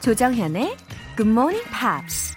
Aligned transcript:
조정현의 0.00 0.76
Good 1.16 1.28
Morning 1.28 1.68
Pops. 1.70 2.36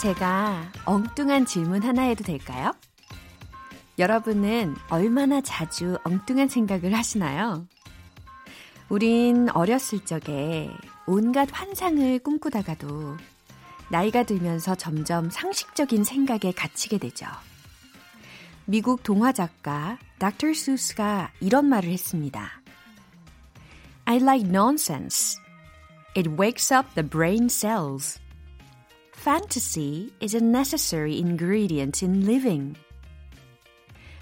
제가 0.00 0.70
엉뚱한 0.84 1.46
질문 1.46 1.82
하나 1.82 2.02
해도 2.02 2.24
될까요? 2.24 2.72
여러분은 3.98 4.74
얼마나 4.90 5.40
자주 5.40 5.98
엉뚱한 6.04 6.48
생각을 6.48 6.94
하시나요? 6.94 7.66
우린 8.88 9.48
어렸을 9.50 10.04
적에 10.04 10.68
온갖 11.06 11.48
환상을 11.52 12.18
꿈꾸다가도 12.18 13.16
나이가 13.88 14.24
들면서 14.24 14.74
점점 14.74 15.30
상식적인 15.30 16.02
생각에 16.02 16.52
갇히게 16.52 16.98
되죠. 16.98 17.26
미국 18.66 19.02
동화 19.02 19.32
작가 19.32 19.98
닥터 20.18 20.54
수스가 20.54 21.30
이런 21.40 21.66
말을 21.66 21.90
했습니다. 21.90 22.48
I 24.06 24.16
like 24.16 24.48
nonsense. 24.48 25.38
It 26.16 26.30
wakes 26.30 26.72
up 26.72 26.88
the 26.94 27.06
brain 27.06 27.48
cells. 27.50 28.18
Fantasy 29.14 30.14
is 30.22 30.34
a 30.34 30.42
necessary 30.42 31.18
ingredient 31.18 32.02
in 32.02 32.22
living. 32.22 32.74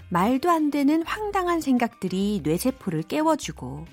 말도 0.09 0.51
안 0.51 0.71
되는 0.71 1.03
황당한 1.03 1.61
생각들이 1.61 2.41
뇌세포를 2.43 3.03
깨워주고, 3.03 3.85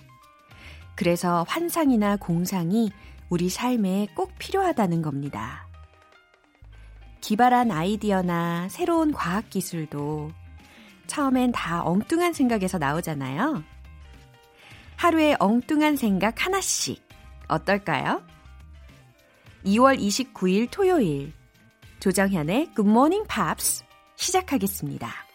그래서 0.97 1.45
환상이나 1.49 2.17
공상이 2.17 2.91
우리 3.29 3.49
삶에 3.49 4.09
꼭 4.17 4.33
필요하다는 4.39 5.01
겁니다. 5.03 5.69
기발한 7.21 7.71
아이디어나 7.71 8.69
새로운 8.69 9.13
과학기술도 9.13 10.40
처음엔 11.11 11.51
다 11.51 11.83
엉뚱한 11.85 12.33
생각에서 12.33 12.79
나오잖아요. 12.79 13.65
하루에 14.97 15.35
엉뚱한 15.41 15.97
생각 15.97 16.47
하나씩 16.47 17.03
어떨까요? 17.49 18.23
2월 19.65 19.99
29일 19.99 20.69
토요일 20.71 21.33
조정현의 21.99 22.75
Good 22.77 22.89
Morning 22.89 23.27
Pops 23.29 23.83
시작하겠습니다. 24.15 25.30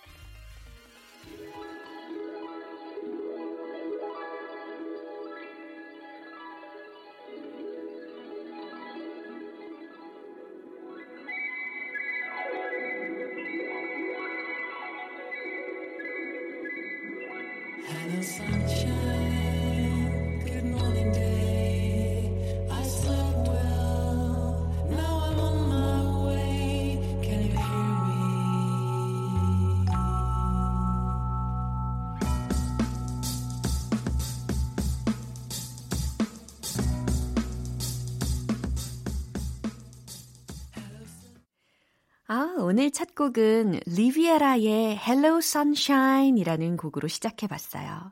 첫 43.05 43.14
곡은 43.14 43.82
리비에라의 43.86 44.99
Hello 45.05 45.38
Sunshine 45.38 46.39
이라는 46.42 46.76
곡으로 46.76 47.08
시작해봤어요. 47.08 48.11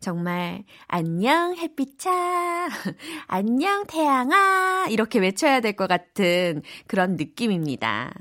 정말, 0.00 0.64
안녕, 0.86 1.56
햇빛아, 1.56 2.68
안녕, 3.26 3.86
태양아, 3.86 4.86
이렇게 4.90 5.18
외쳐야 5.18 5.60
될 5.60 5.72
것 5.76 5.86
같은 5.86 6.60
그런 6.86 7.16
느낌입니다. 7.16 8.12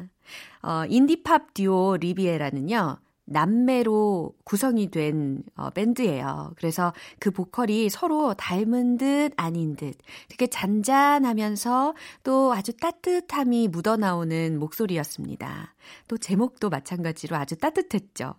어, 0.61 0.85
인디팝 0.87 1.53
듀오 1.53 1.97
리비에라는요, 1.97 2.99
남매로 3.27 4.33
구성이 4.43 4.89
된 4.89 5.43
어, 5.55 5.69
밴드예요. 5.69 6.53
그래서 6.55 6.93
그 7.19 7.29
보컬이 7.29 7.89
서로 7.89 8.33
닮은 8.33 8.97
듯 8.97 9.33
아닌 9.35 9.75
듯 9.75 9.97
되게 10.29 10.47
잔잔하면서 10.47 11.93
또 12.23 12.53
아주 12.53 12.75
따뜻함이 12.77 13.67
묻어나오는 13.67 14.57
목소리였습니다. 14.57 15.75
또 16.07 16.17
제목도 16.17 16.69
마찬가지로 16.69 17.35
아주 17.35 17.57
따뜻했죠. 17.57 18.35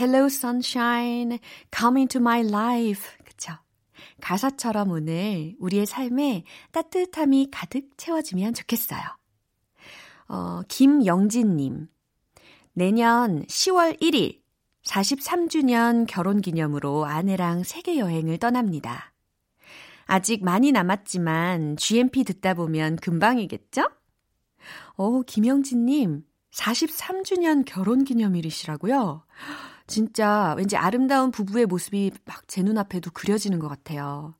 Hello 0.00 0.26
Sunshine, 0.26 1.38
come 1.74 2.00
into 2.00 2.20
my 2.20 2.40
life. 2.40 3.08
그쵸? 3.24 3.52
가사처럼 4.22 4.90
오늘 4.90 5.54
우리의 5.58 5.84
삶에 5.84 6.44
따뜻함이 6.72 7.48
가득 7.52 7.90
채워지면 7.98 8.54
좋겠어요. 8.54 9.00
어, 10.28 10.62
김영진님. 10.68 11.88
내년 12.72 13.44
10월 13.46 14.00
1일 14.00 14.40
43주년 14.84 16.06
결혼 16.08 16.40
기념으로 16.40 17.04
아내랑 17.04 17.64
세계 17.64 17.98
여행을 17.98 18.38
떠납니다. 18.38 19.12
아직 20.06 20.42
많이 20.44 20.72
남았지만 20.72 21.76
GMP 21.76 22.24
듣다 22.24 22.54
보면 22.54 22.96
금방이겠죠? 22.96 23.88
어, 24.96 25.22
김영진님, 25.22 26.24
43주년 26.52 27.64
결혼 27.64 28.04
기념일이시라고요? 28.04 29.24
진짜 29.86 30.54
왠지 30.56 30.76
아름다운 30.76 31.30
부부의 31.30 31.66
모습이 31.66 32.12
막 32.24 32.40
제 32.46 32.62
눈앞에도 32.62 33.10
그려지는 33.12 33.58
것 33.60 33.68
같아요. 33.68 34.34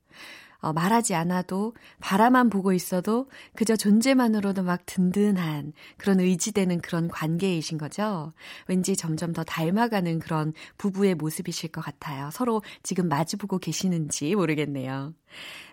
어, 0.61 0.73
말하지 0.73 1.15
않아도 1.15 1.75
바라만 2.01 2.51
보고 2.51 2.73
있어도 2.73 3.29
그저 3.55 3.77
존재만으로도 3.77 4.63
막 4.63 4.85
든든한 4.87 5.73
그런 5.97 6.21
의지되는 6.21 6.81
그런 6.81 7.09
관계이신 7.09 7.79
거죠. 7.79 8.33
왠지 8.67 8.97
점점 8.97 9.33
더 9.33 9.43
닮아가는 9.43 10.19
그런 10.19 10.53
부부의 10.79 11.15
모습이실 11.15 11.73
것 11.73 11.81
같아요. 11.81 12.31
서로 12.33 12.63
지금 12.83 13.09
마주보고 13.09 13.59
계시는지 13.59 14.35
모르겠네요. 14.35 15.15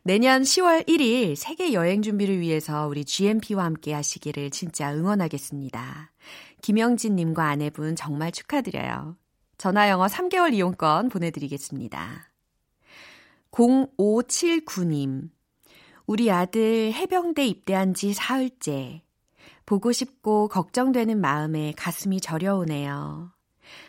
내년 0.03 0.44
10월 0.44 0.88
1일 0.88 1.36
세계 1.36 1.74
여행 1.74 2.02
준비를 2.02 2.40
위해서 2.40 2.88
우리 2.88 3.04
GMP와 3.04 3.66
함께 3.66 3.94
하시기를 3.94 4.52
진짜 4.52 4.94
응원하겠습니다. 4.94 6.12
김영진님과 6.62 7.44
아내분 7.44 7.96
정말 7.96 8.31
축하드려요. 8.31 9.18
전화영어 9.58 10.06
3개월 10.06 10.54
이용권 10.54 11.09
보내드리겠습니다. 11.09 12.37
0579님. 13.57 15.31
우리 16.06 16.29
아들 16.29 16.94
해병대 16.94 17.47
입대한 17.47 17.95
지 17.95 18.13
사흘째. 18.13 19.01
보고 19.66 19.91
싶고 19.91 20.47
걱정되는 20.47 21.19
마음에 21.19 21.73
가슴이 21.75 22.22
저려오네요. 22.22 23.31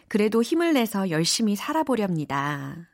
그래도 0.08 0.42
힘을 0.42 0.72
내서 0.72 1.10
열심히 1.10 1.54
살아보렵니다. 1.54 2.88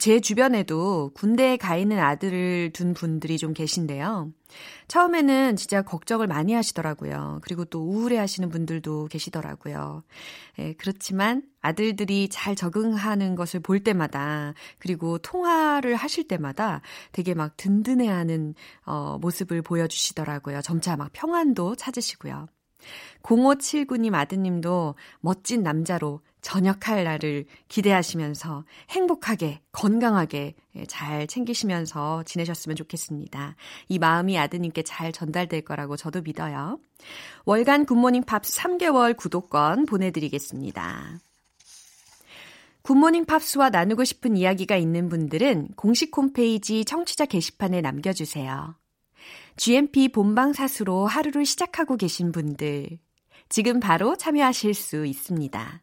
제 0.00 0.18
주변에도 0.18 1.10
군대에 1.12 1.58
가 1.58 1.76
있는 1.76 1.98
아들을 1.98 2.70
둔 2.72 2.94
분들이 2.94 3.36
좀 3.36 3.52
계신데요. 3.52 4.32
처음에는 4.88 5.56
진짜 5.56 5.82
걱정을 5.82 6.26
많이 6.26 6.54
하시더라고요. 6.54 7.40
그리고 7.42 7.66
또 7.66 7.82
우울해 7.82 8.16
하시는 8.16 8.48
분들도 8.48 9.08
계시더라고요. 9.08 10.02
예, 10.58 10.72
그렇지만 10.78 11.42
아들들이 11.60 12.30
잘 12.30 12.56
적응하는 12.56 13.34
것을 13.34 13.60
볼 13.60 13.80
때마다 13.80 14.54
그리고 14.78 15.18
통화를 15.18 15.96
하실 15.96 16.26
때마다 16.26 16.80
되게 17.12 17.34
막 17.34 17.58
든든해 17.58 18.08
하는 18.08 18.54
어, 18.86 19.18
모습을 19.20 19.60
보여주시더라고요. 19.60 20.62
점차 20.62 20.96
막 20.96 21.10
평안도 21.12 21.76
찾으시고요. 21.76 22.48
0579님 23.22 24.14
아드님도 24.14 24.94
멋진 25.20 25.62
남자로 25.62 26.22
전역할 26.42 27.04
날을 27.04 27.46
기대하시면서 27.68 28.64
행복하게, 28.90 29.60
건강하게 29.72 30.54
예, 30.76 30.86
잘 30.86 31.26
챙기시면서 31.26 32.22
지내셨으면 32.24 32.76
좋겠습니다. 32.76 33.56
이 33.88 33.98
마음이 33.98 34.38
아드님께 34.38 34.82
잘 34.82 35.12
전달될 35.12 35.62
거라고 35.62 35.96
저도 35.96 36.22
믿어요. 36.22 36.78
월간 37.44 37.86
굿모닝 37.86 38.24
팝스 38.24 38.58
3개월 38.58 39.16
구독권 39.16 39.86
보내드리겠습니다. 39.86 41.20
굿모닝 42.82 43.26
팝스와 43.26 43.70
나누고 43.70 44.04
싶은 44.04 44.36
이야기가 44.36 44.76
있는 44.76 45.08
분들은 45.08 45.68
공식 45.76 46.16
홈페이지 46.16 46.84
청취자 46.84 47.26
게시판에 47.26 47.80
남겨주세요. 47.80 48.74
GMP 49.56 50.08
본방사수로 50.08 51.06
하루를 51.06 51.44
시작하고 51.44 51.96
계신 51.96 52.32
분들, 52.32 52.98
지금 53.50 53.80
바로 53.80 54.16
참여하실 54.16 54.74
수 54.74 55.04
있습니다. 55.04 55.82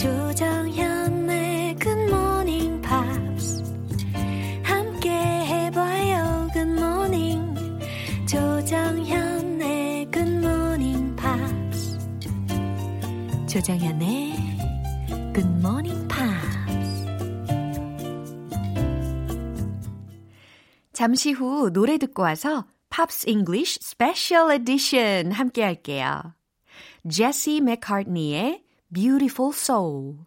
조정현의 0.00 1.76
굿모닝 1.76 2.80
팝스 2.80 3.62
함께 4.62 5.10
해봐요 5.10 6.48
굿모닝 6.54 7.54
조정현의 8.26 10.10
굿모닝 10.10 11.16
팝스 11.16 11.98
조정현의 13.46 14.36
굿모닝 15.34 16.08
팝스 16.08 16.58
잠시 20.94 21.32
후 21.32 21.70
노래 21.70 21.98
듣고 21.98 22.22
와서 22.22 22.64
Pops 22.88 23.28
English 23.28 23.80
Special 23.82 24.50
Edition 24.50 25.32
함께 25.32 25.62
할게요. 25.62 26.22
제시 27.10 27.60
맥카트니의 27.60 28.69
Beautiful 28.92 29.52
Soul 29.52 30.26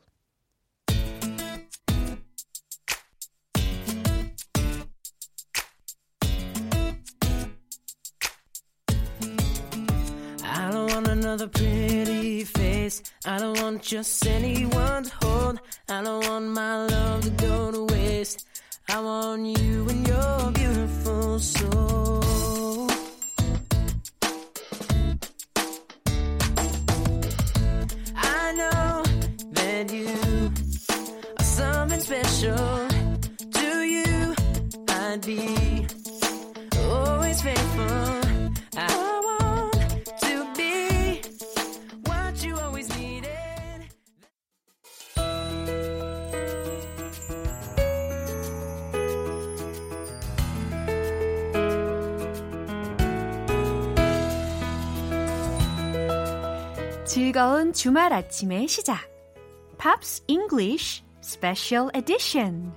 I 10.45 10.71
don't 10.71 10.89
want 10.93 11.07
another 11.09 11.47
pretty 11.49 12.45
face. 12.45 13.03
I 13.25 13.37
don't 13.37 13.59
want 13.61 13.81
just 13.81 14.25
anyone 14.25 15.03
to 15.03 15.15
hold. 15.21 15.59
I 15.89 16.01
don't 16.01 16.25
want 16.29 16.45
my 16.47 16.85
love 16.85 17.21
to 17.23 17.29
go 17.31 17.71
to 17.71 17.93
waste. 17.93 18.47
I 18.87 19.01
want 19.01 19.45
you 19.59 19.89
and 19.89 20.07
your 20.07 20.51
beautiful 20.51 21.39
soul. 21.39 22.02
Special. 32.43 32.87
To 33.51 33.83
you, 33.83 34.35
I'd 34.89 35.25
be 35.25 35.87
always 36.89 37.41
faithful. 37.41 38.21
I 38.75 39.21
want 39.23 40.05
to 40.21 40.53
be 40.55 41.21
what 42.05 42.43
you 42.43 42.57
always 42.57 42.89
needed. 42.97 43.29
즐거운 57.05 57.73
주말 57.73 58.11
아침의 58.11 58.67
시작 58.67 58.99
팝스 59.77 60.23
잉글리쉬 60.27 61.03
스페셜 61.23 61.89
에디션 61.93 62.73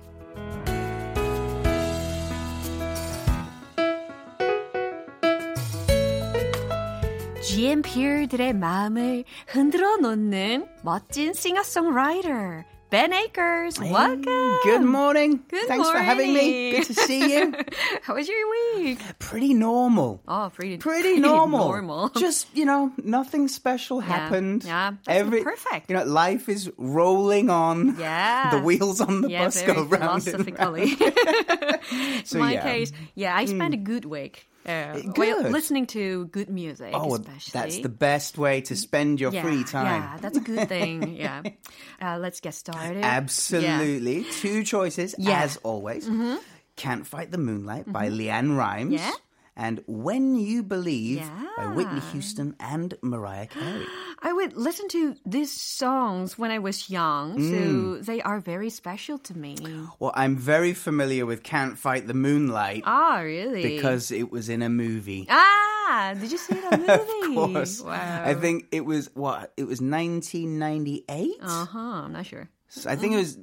GMP들의 7.43 8.53
마음을 8.53 9.25
흔들어 9.47 9.97
놓는 9.97 10.65
멋진 10.81 11.33
싱어송라이터 11.33 12.76
Ben 12.89 13.11
Akers. 13.11 13.77
Welcome. 13.79 14.59
Good 14.63 14.81
morning. 14.81 15.43
Good 15.49 15.67
Thanks 15.67 15.89
for 15.89 15.97
having 15.97 16.33
me. 16.33 16.71
Good 16.71 16.85
to 16.85 16.93
see 16.93 17.35
you. 17.35 17.53
How 18.01 18.15
was 18.15 18.29
your 18.29 18.49
week? 18.49 18.99
Pretty 19.19 19.53
normal. 19.53 20.21
Oh, 20.25 20.49
pretty 20.53 20.77
Pretty 20.77 21.19
normal. 21.19 21.67
normal. 21.67 22.09
Just, 22.17 22.47
you 22.55 22.63
know, 22.63 22.93
nothing 23.03 23.49
special 23.49 23.99
happened. 23.99 24.63
yeah, 24.63 24.93
that's 25.03 25.29
perfect. 25.43 25.89
You 25.89 25.97
know, 25.97 26.05
life 26.05 26.47
is 26.47 26.71
rolling 26.77 27.49
on. 27.49 27.97
Yeah. 27.99 28.51
The 28.51 28.61
wheels 28.61 29.01
on 29.01 29.21
the 29.21 29.31
yeah, 29.31 29.43
bus 29.45 29.61
go 29.63 29.83
round 29.83 30.27
and 30.27 30.57
round. 30.57 30.97
So, 32.25 32.39
My 32.39 32.53
yeah. 32.53 32.63
case, 32.63 32.91
yeah, 33.15 33.35
I 33.35 33.45
spent 33.45 33.73
hmm. 33.73 33.81
a 33.81 33.83
good 33.83 34.05
week. 34.05 34.47
Good. 34.67 35.17
while 35.17 35.41
listening 35.49 35.87
to 35.87 36.25
good 36.25 36.49
music, 36.49 36.91
Oh, 36.93 37.15
especially. 37.15 37.51
that's 37.53 37.79
the 37.79 37.89
best 37.89 38.37
way 38.37 38.61
to 38.61 38.75
spend 38.75 39.19
your 39.21 39.31
yeah, 39.31 39.41
free 39.41 39.63
time. 39.63 40.01
Yeah, 40.01 40.17
that's 40.19 40.37
a 40.37 40.41
good 40.41 40.67
thing. 40.67 41.13
yeah. 41.15 41.41
Uh, 42.01 42.17
let's 42.19 42.41
get 42.41 42.53
started. 42.53 42.97
Yeah. 42.99 43.05
Absolutely. 43.07 44.25
Two 44.25 44.63
choices, 44.63 45.15
Yeah. 45.17 45.35
Mm-hmm. 45.35 45.43
as 45.43 45.57
always. 45.63 46.09
Can't 46.75 47.07
Fight 47.07 47.31
the 47.31 47.37
Moonlight 47.37 47.91
by 47.91 48.09
Leanne 48.09 48.55
Rimes. 48.57 48.93
Yeah. 48.93 49.11
And 49.59 49.81
When 49.87 50.35
You 50.35 50.61
Believe 50.61 51.27
by 51.57 51.65
Whitney 51.65 51.99
Houston 52.13 52.55
and 52.59 52.93
Mariah 53.01 53.47
Carey. 53.47 53.85
I 54.21 54.31
would 54.31 54.53
listen 54.55 54.87
to 54.89 55.15
these 55.25 55.51
songs 55.51 56.37
when 56.37 56.51
I 56.51 56.59
was 56.59 56.89
young, 56.91 57.37
Mm. 57.39 57.49
so 57.97 58.03
they 58.03 58.21
are 58.21 58.39
very 58.39 58.69
special 58.69 59.17
to 59.17 59.33
me. 59.37 59.55
Well, 59.99 60.11
I'm 60.13 60.37
very 60.37 60.73
familiar 60.73 61.25
with 61.25 61.41
Can't 61.41 61.75
Fight 61.77 62.05
the 62.05 62.13
Moonlight 62.13 62.83
Ah, 62.85 63.17
really? 63.25 63.63
because 63.63 64.11
it 64.11 64.31
was 64.31 64.47
in 64.47 64.61
a 64.61 64.69
movie. 64.69 65.25
ah, 65.29 66.13
did 66.19 66.31
you 66.31 66.37
see 66.37 66.53
the 66.69 66.77
movie? 66.77 67.37
Of 67.37 67.53
course. 67.53 67.81
Wow. 67.81 68.23
I 68.25 68.35
think 68.35 68.67
it 68.71 68.85
was 68.85 69.09
what? 69.15 69.53
It 69.57 69.65
was 69.65 69.81
1998. 69.81 71.37
Uh 71.41 71.65
huh. 71.65 71.79
I'm 72.05 72.13
not 72.13 72.25
sure. 72.25 72.49
So 72.69 72.89
I 72.89 72.95
think 72.95 73.13
it 73.13 73.17
was 73.17 73.37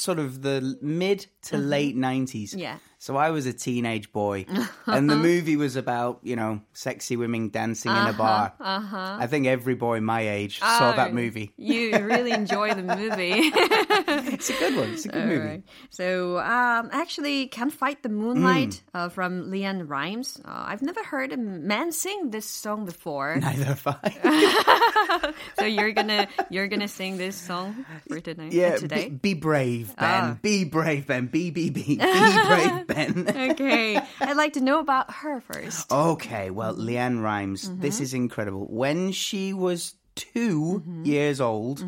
sort 0.00 0.18
of 0.20 0.40
the 0.42 0.78
mid 0.80 1.26
to 1.50 1.58
late 1.58 1.96
90s. 1.96 2.50
Mm-hmm. 2.50 2.58
Yeah. 2.58 2.76
So 3.00 3.16
I 3.16 3.30
was 3.30 3.46
a 3.46 3.52
teenage 3.52 4.10
boy, 4.12 4.44
and 4.86 5.08
the 5.08 5.14
movie 5.16 5.56
was 5.56 5.76
about 5.76 6.18
you 6.22 6.34
know 6.36 6.60
sexy 6.72 7.16
women 7.16 7.48
dancing 7.50 7.92
in 7.92 8.06
a 8.08 8.12
bar. 8.12 8.52
Uh-huh. 8.60 9.16
I 9.20 9.26
think 9.28 9.46
every 9.46 9.74
boy 9.76 10.00
my 10.00 10.28
age 10.28 10.58
saw 10.58 10.92
that 10.92 11.10
Oh, 11.10 11.14
movie. 11.14 11.52
You 11.56 11.96
really 11.98 12.32
enjoy 12.32 12.74
the 12.74 12.82
movie. 12.82 13.52
It's 14.38 14.50
a 14.50 14.58
good 14.58 14.76
one. 14.76 14.90
It's 14.90 15.04
a 15.04 15.08
good 15.08 15.26
movie. 15.26 15.40
Alright. 15.40 15.62
So, 15.90 16.38
um, 16.38 16.90
actually, 16.92 17.48
Can't 17.48 17.72
Fight 17.72 18.02
the 18.02 18.08
Moonlight 18.08 18.82
uh, 18.94 19.08
from 19.08 19.50
Leanne 19.50 19.88
Rimes. 19.88 20.40
Uh, 20.44 20.64
I've 20.68 20.82
never 20.82 21.02
heard 21.02 21.32
a 21.32 21.36
man 21.36 21.90
sing 21.92 22.30
this 22.30 22.46
song 22.46 22.84
before. 22.84 23.36
Neither 23.36 23.64
have 23.64 23.86
I. 23.86 25.34
so 25.58 25.64
you're 25.66 25.92
gonna 25.92 26.28
you're 26.50 26.68
gonna 26.68 26.88
sing 26.88 27.16
this 27.16 27.36
song 27.36 27.84
for 28.08 28.20
tonight. 28.20 28.52
yeah, 28.52 28.76
today. 28.76 29.08
be, 29.08 29.34
be 29.34 29.34
brave, 29.34 29.94
Ben. 29.96 30.24
Ah. 30.24 30.38
Be 30.40 30.64
brave, 30.64 31.06
Ben. 31.06 31.26
Be 31.26 31.50
be 31.50 31.70
be. 31.70 31.96
Be 31.96 32.46
brave, 32.46 32.86
Ben. 32.88 33.28
okay, 33.52 34.00
I'd 34.20 34.36
like 34.36 34.54
to 34.54 34.60
know 34.60 34.80
about 34.80 35.12
her 35.22 35.40
first. 35.40 35.92
Okay, 35.92 36.50
well, 36.50 36.74
Leanne 36.74 37.22
Rhymes, 37.22 37.68
Mm-hmm. 37.68 37.80
this 37.80 38.00
is 38.00 38.12
incredible. 38.14 38.66
When 38.66 39.12
she 39.12 39.52
was 39.52 39.94
2 40.16 40.82
Mm-hmm. 40.82 41.04
years 41.04 41.40
old, 41.40 41.84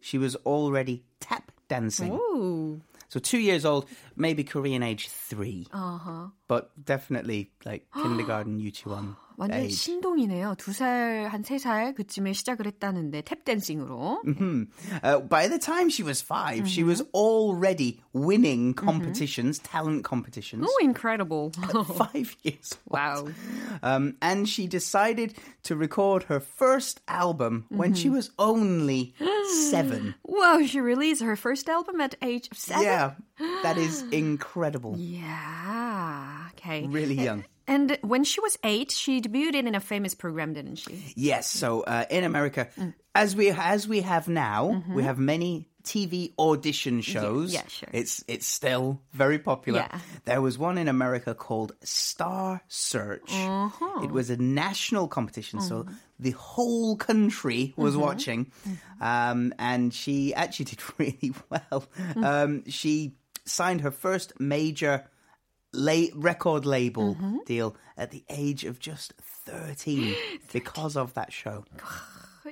she 0.00 0.18
was 0.18 0.36
already 0.46 1.02
tap 1.18 1.50
dancing. 1.68 2.12
Ooh, 2.12 2.80
So 3.08 3.18
two 3.18 3.38
years 3.38 3.64
old, 3.64 3.86
maybe 4.15 4.43
Korean 4.43 4.83
age 4.83 5.07
3 5.09 5.67
uh-huh. 5.71 6.27
but 6.47 6.71
definitely 6.83 7.51
like 7.65 7.85
kindergarten, 7.93 8.59
유치원 8.59 9.15
완전 9.37 9.59
age. 9.65 9.75
신동이네요. 9.77 10.55
두 10.57 10.73
살, 10.73 11.27
한 11.29 11.43
세 11.43 11.59
살 11.59 11.93
그쯤에 11.93 12.33
시작을 12.33 12.65
했다는데 12.65 13.21
탭 13.21 13.45
댄싱으로. 13.45 14.21
Uh, 15.03 15.19
by 15.19 15.47
the 15.47 15.59
time 15.59 15.89
she 15.89 16.01
was 16.03 16.21
5 16.21 16.67
she 16.67 16.81
Mm-hmm. 16.81 16.89
was 16.89 17.01
already 17.13 18.01
winning 18.13 18.73
competitions, 18.73 19.59
talent 19.59 20.03
competitions. 20.03 20.65
Oh, 20.67 20.77
incredible! 20.81 21.51
Five 21.85 22.35
years 22.41 22.73
old. 22.89 22.89
wow. 22.89 23.27
Um, 23.83 24.15
and 24.23 24.49
she 24.49 24.65
decided 24.65 25.35
to 25.63 25.75
record 25.75 26.23
her 26.33 26.39
first 26.39 27.01
album 27.07 27.65
when 27.69 27.91
Mm-hmm. 27.93 28.01
she 28.01 28.09
was 28.09 28.31
only 28.39 29.13
seven. 29.69 30.15
Wow, 30.23 30.65
she 30.65 30.79
released 30.81 31.21
her 31.21 31.35
first 31.35 31.69
album 31.69 32.01
at 32.01 32.11
the 32.17 32.25
age 32.25 32.47
of 32.51 32.57
seven. 32.57 32.83
Yeah, 32.83 33.11
that 33.62 33.76
is 33.78 34.02
incredible. 34.12 34.96
Yeah. 34.98 36.48
Okay. 36.52 36.86
Really 36.86 37.14
young. 37.20 37.44
And 37.66 37.96
when 38.02 38.24
she 38.24 38.40
was 38.40 38.58
eight, 38.64 38.90
she 38.90 39.20
debuted 39.20 39.54
in 39.54 39.74
a 39.74 39.80
famous 39.80 40.14
program, 40.14 40.52
didn't 40.52 40.76
she? 40.76 41.12
Yes. 41.14 41.46
So 41.48 41.82
uh, 41.82 42.04
in 42.10 42.24
America, 42.24 42.68
Mm. 42.76 42.94
as 43.14 43.36
we 43.36 43.50
as 43.50 43.86
we 43.86 44.00
have 44.02 44.26
now, 44.28 44.82
we 44.92 45.04
have 45.04 45.18
many 45.18 45.68
TV 45.84 46.32
audition 46.38 47.00
shows. 47.02 47.50
Mm-hmm. 47.50 47.54
yeah, 47.54 47.66
sure. 47.68 47.88
It's 47.92 48.24
it's 48.28 48.46
still 48.46 49.00
very 49.12 49.38
popular. 49.38 49.80
Yeah. 49.80 49.98
There 50.24 50.40
was 50.42 50.58
one 50.58 50.76
in 50.78 50.88
America 50.88 51.34
called 51.34 51.72
Star 51.82 52.62
Search. 52.68 53.32
Uh-huh. 53.32 54.02
It 54.04 54.10
was 54.10 54.30
a 54.30 54.36
national 54.36 55.06
competition, 55.08 55.60
so 55.60 55.82
Mm-hmm. 55.84 55.94
the 56.18 56.30
whole 56.32 56.96
country 56.96 57.74
was 57.76 57.96
watching, 57.96 58.50
um, 59.00 59.52
and 59.58 59.94
she 59.94 60.34
actually 60.34 60.64
did 60.72 60.80
really 60.98 61.32
well. 61.50 61.84
Um, 62.16 62.64
she 62.68 63.14
signed 63.45 63.81
her 63.81 63.91
first 63.91 64.33
major 64.39 65.03
la- 65.73 66.11
record 66.15 66.65
label 66.65 67.15
Mm-hmm. 67.15 67.37
deal 67.45 67.75
at 67.97 68.11
the 68.11 68.23
age 68.29 68.63
of 68.65 68.79
just 68.79 69.13
13 69.45 70.15
because 70.53 70.95
of 70.97 71.13
that 71.15 71.31
show. 71.31 71.63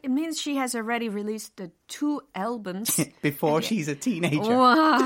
It 0.03 0.11
means 0.11 0.39
she 0.39 0.57
has 0.57 0.75
already 0.75 1.07
released 1.09 1.55
the 1.57 1.71
two 1.87 2.21
albums. 2.35 2.99
Before 3.21 3.61
she's 3.61 3.87
a 3.87 3.95
teenager. 3.95 4.51
와. 4.55 4.99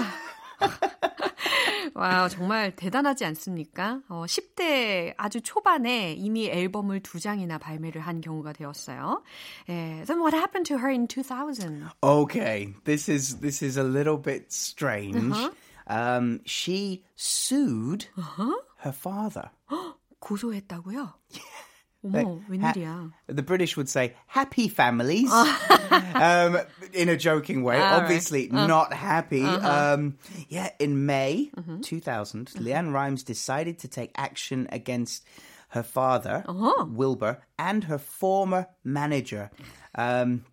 와, 1.95 2.29
정말 2.29 2.75
대단하지 2.75 3.25
않습니까? 3.25 4.01
어, 4.09 4.25
10대 4.25 5.13
아주 5.17 5.41
초반에 5.41 6.13
이미 6.13 6.47
앨범을 6.49 7.01
두 7.01 7.19
장이나 7.19 7.57
발매를 7.57 8.01
한 8.01 8.21
경우가 8.21 8.53
되었어요. 8.53 9.21
예, 9.69 10.03
then 10.05 10.19
what 10.21 10.33
happened 10.35 10.65
to 10.67 10.77
her 10.77 10.89
in 10.89 11.07
2000? 11.07 11.87
Okay, 12.03 12.73
this 12.85 13.09
is 13.09 13.37
this 13.41 13.61
is 13.63 13.77
a 13.77 13.83
little 13.83 14.17
bit 14.17 14.51
strange. 14.51 15.15
Uh-huh. 15.33 15.51
Um, 15.87 16.41
she 16.45 17.03
sued 17.15 18.05
Uh-huh. 18.17 18.53
her 18.79 18.91
father. 18.91 19.49
고소했다고요? 20.21 21.13
어머, 22.05 22.13
Like, 22.13 22.27
웬일이야. 22.49 23.11
ha- 23.11 23.11
the 23.27 23.43
British 23.43 23.75
would 23.75 23.89
say 23.89 24.15
happy 24.27 24.67
families 24.69 25.29
um, 26.15 26.57
in 26.93 27.09
a 27.09 27.17
joking 27.17 27.61
way. 27.63 27.75
All 27.75 27.81
right. 27.83 28.03
Obviously, 28.03 28.49
Uh. 28.51 28.67
not 28.67 28.93
happy. 28.93 29.43
Uh-huh. 29.43 29.93
Um, 29.95 30.15
yeah, 30.47 30.69
in 30.79 31.05
May 31.05 31.51
Mm-hmm. 31.57 31.81
2000, 31.81 32.51
Leanne 32.55 32.93
Rimes 32.93 33.23
decided 33.23 33.79
to 33.79 33.87
take 33.89 34.11
action 34.15 34.67
against 34.71 35.25
her 35.69 35.83
father, 35.83 36.43
Uh-huh. 36.47 36.85
Wilbur, 36.87 37.39
and 37.57 37.83
her 37.85 37.97
former 37.97 38.67
manager 38.83 39.51
um, 39.95 40.45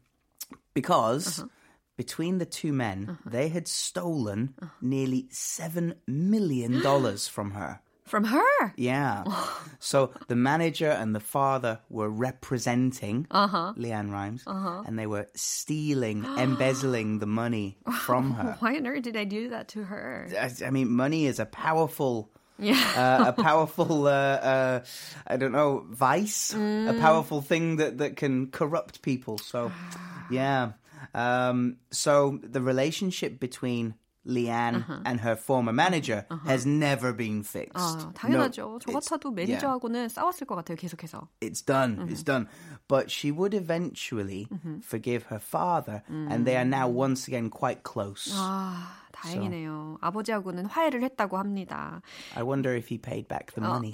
because. 0.75 1.45
uh-huh. 1.92 1.98
Between 1.98 2.38
the 2.40 2.46
two 2.46 2.74
men, 2.74 3.18
they 3.26 3.50
had 3.50 3.68
stolen 3.68 4.54
Uh-huh. 4.62 4.72
nearly 4.82 5.28
$7 5.32 5.96
million 6.08 6.82
from 7.30 7.52
her. 7.52 7.80
From 8.06 8.26
her? 8.26 8.74
Yeah. 8.76 9.24
so 9.80 10.12
the 10.28 10.36
manager 10.36 10.90
and 10.90 11.14
the 11.16 11.20
father 11.22 11.80
were 11.90 12.10
representing 12.10 13.28
Uh-huh. 13.32 13.74
Leanne 13.78 14.12
Rimes, 14.12 14.44
and 14.48 14.98
they 14.98 15.08
were 15.08 15.28
stealing, 15.36 16.26
embezzling 16.38 17.20
the 17.20 17.28
money 17.28 17.78
from 18.06 18.34
her. 18.40 18.56
Why 18.60 18.76
on 18.78 18.88
earth 18.88 19.04
did 19.04 19.16
I 19.16 19.24
do 19.26 19.50
that 19.50 19.68
to 19.70 19.84
her? 19.84 20.28
I 20.36 20.50
I 20.68 20.72
mean, 20.72 20.90
money 20.90 21.26
is 21.28 21.40
a 21.40 21.46
powerful. 21.46 22.30
Yeah. 22.60 22.78
Uh, 22.96 23.26
a 23.30 23.34
powerful, 23.50 24.06
uh, 24.08 24.12
uh, 24.12 24.80
I 25.26 25.38
don't 25.38 25.52
know, 25.52 25.86
vice, 25.90 26.54
a 26.54 26.94
powerful 27.00 27.42
thing 27.42 27.78
that, 27.78 27.98
that 27.98 28.18
can 28.18 28.52
corrupt 28.52 29.02
people. 29.02 29.38
So, 29.40 29.72
yeah. 30.30 30.74
Um, 31.15 31.77
so 31.91 32.39
the 32.43 32.61
relationship 32.61 33.39
between 33.41 33.95
Leanne 34.27 34.83
and 35.05 35.21
her 35.21 35.37
former 35.37 35.73
manager 35.73 36.27
has 36.47 36.67
never 36.67 37.13
been 37.13 37.45
fixed. 37.45 37.79
아, 37.79 37.95
No, 37.97 38.13
당연하죠. 38.13 38.81
저 38.83 38.91
it's- 38.91 39.09
같아도 39.09 39.31
yeah. 39.31 39.55
매니저하고는 39.55 40.09
싸웠을 40.09 40.47
것 40.49 40.57
같아요, 40.57 40.77
계속해서. 40.77 41.29
it's 41.41 41.63
done. 41.63 42.09
It's 42.11 42.25
done. 42.25 42.49
But 42.89 43.09
she 43.11 43.31
would 43.31 43.55
eventually 43.55 44.49
forgive 44.83 45.25
her 45.31 45.39
father, 45.39 46.03
and 46.09 46.45
they 46.45 46.57
are 46.57 46.65
now 46.65 46.89
once 46.89 47.29
again 47.29 47.51
quite 47.51 47.85
close. 47.85 48.33
아, 48.35 48.89
다행이네요. 49.13 49.99
아버지하고는 50.01 50.67
화해를 50.67 51.03
했다고 51.05 51.39
합니다. 51.39 52.03
I 52.35 52.43
wonder 52.43 52.75
if 52.75 52.89
he 52.89 52.99
paid 52.99 53.29
back 53.29 53.55
the 53.55 53.63
money. 53.63 53.93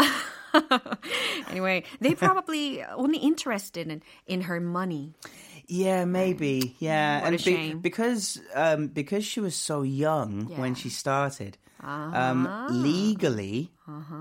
Anyway, 1.50 1.85
they 2.00 2.14
probably 2.14 2.83
only 2.97 3.19
interested 3.19 3.87
in, 3.90 4.02
in 4.26 4.42
her 4.42 4.61
money. 4.61 5.12
yeah, 5.67 6.05
maybe. 6.05 6.75
Yeah, 6.79 7.21
What 7.21 7.27
a 7.27 7.31
and 7.33 7.41
shame. 7.41 7.81
because 7.81 8.39
um, 8.55 8.88
because 8.88 9.25
she 9.25 9.39
was 9.39 9.55
so 9.55 9.81
young 9.81 10.47
when 10.55 10.75
she 10.75 10.89
started. 10.89 11.57
Um, 11.79 12.47
legally, 12.69 13.69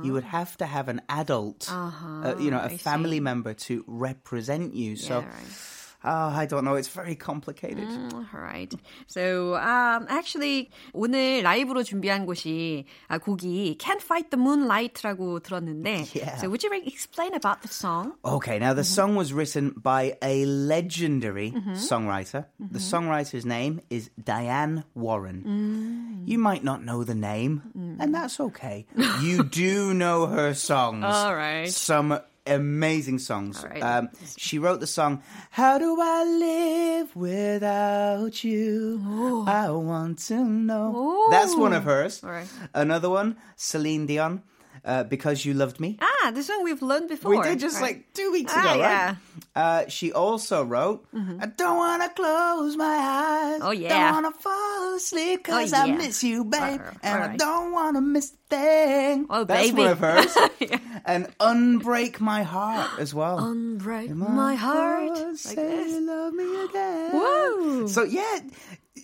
you 0.02 0.12
would 0.12 0.24
have 0.24 0.56
to 0.58 0.66
have 0.66 0.88
an 0.88 1.00
adult, 1.08 1.68
uh, 1.70 2.34
you 2.38 2.50
know, 2.50 2.58
a 2.58 2.66
I 2.66 2.76
family 2.76 3.20
member 3.20 3.54
to 3.54 3.84
represent 3.86 4.74
you. 4.74 4.96
So, 4.96 5.20
Yeah, 5.20 5.26
right. 5.26 5.75
oh, 6.05 6.29
I 6.29 6.45
don't 6.45 6.65
know. 6.65 6.75
It's 6.75 6.87
very 6.87 7.15
complicated. 7.15 7.87
Alright. 8.33 8.73
So, 9.07 9.55
um, 9.55 10.07
actually, 10.09 10.69
오늘 10.93 11.43
라이브로 11.43 11.83
준비한 11.83 12.25
곳이, 12.25 12.85
아, 13.09 13.17
곡이 13.19 13.77
Can't 13.77 14.01
Fight 14.01 14.31
the 14.31 14.37
Moonlight라고 14.41 15.39
들었는데. 15.41 16.15
Yeah. 16.15 16.37
So, 16.37 16.49
would 16.49 16.63
you 16.63 16.71
explain 16.85 17.33
about 17.33 17.61
the 17.61 17.67
song? 17.67 18.13
Okay, 18.25 18.59
now 18.59 18.73
the 18.73 18.83
song 18.83 19.15
was 19.15 19.33
written 19.33 19.73
by 19.75 20.17
a 20.21 20.45
legendary 20.45 21.51
songwriter. 21.73 22.45
The 22.59 22.79
songwriter's 22.79 23.45
name 23.45 23.81
is 23.89 24.09
Diane 24.21 24.83
Warren. 24.95 26.23
You 26.25 26.37
might 26.37 26.63
not 26.63 26.83
know 26.83 27.03
the 27.03 27.15
name, 27.15 27.97
and 27.99 28.13
that's 28.13 28.39
okay. 28.39 28.85
you 29.21 29.43
do 29.43 29.93
know 29.93 30.25
her 30.27 30.53
songs. 30.53 31.03
All 31.05 31.35
right. 31.35 31.69
Some 31.69 32.19
amazing 32.46 33.18
songs. 33.18 33.64
Right. 33.64 33.82
Um, 33.82 34.08
she 34.36 34.58
wrote 34.58 34.80
the 34.80 34.86
song, 34.86 35.22
How 35.50 35.78
Do 35.78 35.96
I 36.00 36.24
Live 36.24 37.16
Without 37.16 38.44
You? 38.44 39.44
I 39.46 39.70
Want 39.70 40.18
to 40.28 40.44
Know. 40.44 41.28
That's 41.30 41.56
one 41.56 41.72
of 41.72 41.84
hers. 41.84 42.22
Right. 42.22 42.46
Another 42.74 43.10
one, 43.10 43.36
Celine 43.56 44.06
Dion, 44.06 44.42
uh, 44.86 45.04
Because 45.04 45.44
You 45.44 45.52
Loved 45.54 45.80
Me. 45.80 45.98
Ah, 46.00 46.30
this 46.32 46.48
one 46.48 46.64
we've 46.64 46.80
learned 46.82 47.08
before. 47.08 47.30
We 47.36 47.42
did 47.42 47.58
just 47.60 47.76
Right. 47.82 47.96
like 47.96 48.14
two 48.14 48.30
weeks 48.32 48.52
Ah, 48.54 48.60
ago, 48.72 48.80
yeah. 48.80 49.06
right? 49.06 49.16
Uh, 49.54 49.88
she 49.88 50.12
also 50.12 50.62
wrote, 50.64 51.04
I 51.14 51.46
don't 51.46 51.76
want 51.76 52.02
to 52.02 52.08
close 52.10 52.76
my 52.76 52.96
eyes. 52.96 53.60
Oh, 53.62 53.72
yeah. 53.72 54.12
Don't 54.12 54.22
want 54.22 54.34
to 54.36 54.40
fall 54.42 54.94
asleep 54.96 55.44
because 55.44 55.72
Oh, 55.72 55.76
I 55.76 55.90
miss 55.92 56.22
you, 56.24 56.44
babe. 56.44 56.80
And 57.02 57.22
I 57.24 57.36
don't 57.36 57.72
want 57.72 57.96
to 57.96 58.00
miss 58.00 58.32
a 58.32 58.36
thing. 58.48 59.26
Oh, 59.28 59.44
That's 59.44 59.70
baby. 59.70 59.82
one 59.82 59.90
of 59.90 59.98
hers. 59.98 60.36
And 61.06 61.26
Unbreak 61.38 62.18
My 62.20 62.42
Heart 62.42 62.98
as 62.98 63.14
well. 63.14 63.38
Unbreak 63.38 64.10
my 64.10 64.56
heart. 64.56 65.10
Like 65.10 65.36
Say 65.36 65.54
this. 65.54 65.92
you 65.92 66.00
love 66.06 66.32
me 66.34 66.64
again. 66.64 67.10
Whoa. 67.12 67.86
So 67.86 68.02
yeah, 68.02 68.40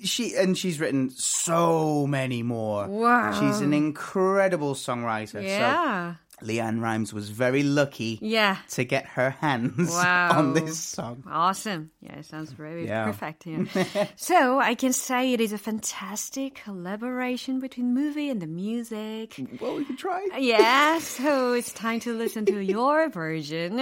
she 0.02 0.34
and 0.34 0.56
she's 0.56 0.80
written 0.80 1.11
so 1.11 2.06
many 2.06 2.42
more. 2.42 2.87
Wow. 2.87 3.32
She's 3.38 3.61
an 3.61 3.72
incredible 3.72 4.75
songwriter. 4.75 5.42
Yeah. 5.42 6.14
So 6.14 6.18
Leanne 6.39 6.79
Rimes 6.79 7.13
was 7.15 7.29
very 7.29 7.63
lucky 7.63 8.20
Yeah. 8.22 8.58
to 8.75 8.86
get 8.86 9.08
her 9.17 9.32
hands 9.41 9.89
Wow. 9.89 10.38
on 10.38 10.53
this 10.53 10.77
song. 10.77 11.24
Awesome. 11.25 11.89
Yeah, 12.00 12.20
it 12.20 12.25
sounds 12.29 12.51
very 12.53 12.86
Yeah. 12.86 13.06
perfect. 13.10 13.48
Yeah. 13.48 13.65
so 14.15 14.60
I 14.62 14.75
can 14.75 14.94
say 14.94 15.34
it 15.34 15.41
is 15.41 15.51
a 15.51 15.58
fantastic 15.58 16.62
collaboration 16.63 17.60
between 17.60 17.91
movie 17.96 18.29
and 18.29 18.39
the 18.39 18.46
music. 18.46 19.34
Well, 19.60 19.77
we 19.77 19.86
can 19.86 19.98
try. 19.98 20.29
Yeah, 20.38 21.00
so 21.00 21.53
it's 21.58 21.74
time 21.74 22.00
to 22.01 22.13
listen 22.13 22.46
to 22.53 22.62
your 22.62 23.10
version. 23.10 23.79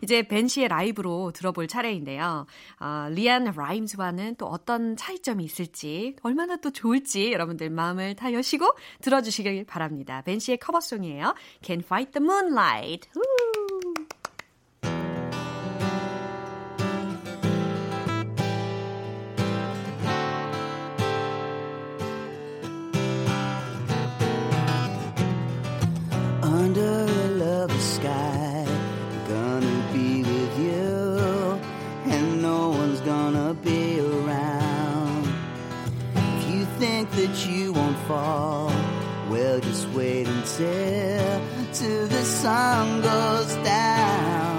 이제 0.00 0.22
벤 0.22 0.46
씨의 0.46 0.68
라이브로 0.68 1.32
들어볼 1.32 1.66
차례인데요. 1.66 2.46
어, 2.78 3.08
리안 3.10 3.50
라임스와는 3.50 4.36
또 4.36 4.46
어떤 4.46 4.96
차이점이 4.96 5.42
있을지, 5.42 6.14
얼마나 6.22 6.56
또 6.56 6.70
좋을지 6.70 7.32
여러분들 7.32 7.68
마음을 7.70 8.14
다 8.14 8.32
여시고 8.32 8.70
들어주시길 9.02 9.64
바랍니다. 9.64 10.22
벤 10.24 10.38
씨의 10.38 10.58
커버송이에요. 10.58 11.34
Can 11.62 11.80
Fight 11.85 12.13
the 12.13 12.19
Moonlight. 12.19 13.07
우! 13.15 13.21
Under 26.41 27.05
a 27.05 27.27
lovely 27.37 27.77
sky, 27.77 28.65
gonna 29.29 29.87
be 29.93 30.23
with 30.23 30.57
you, 30.57 31.59
and 32.11 32.41
no 32.41 32.69
one's 32.69 33.01
gonna 33.01 33.53
be 33.53 33.99
around. 33.99 35.27
If 36.15 36.49
you 36.49 36.65
think 36.79 37.11
that 37.11 37.45
you 37.47 37.73
won't 37.73 37.99
fall, 38.07 38.71
well, 39.29 39.59
just 39.59 39.87
wait 39.89 40.27
until 40.27 41.04
till 41.85 42.07
the 42.07 42.23
sun 42.23 43.01
goes 43.01 43.51
down. 43.57 44.57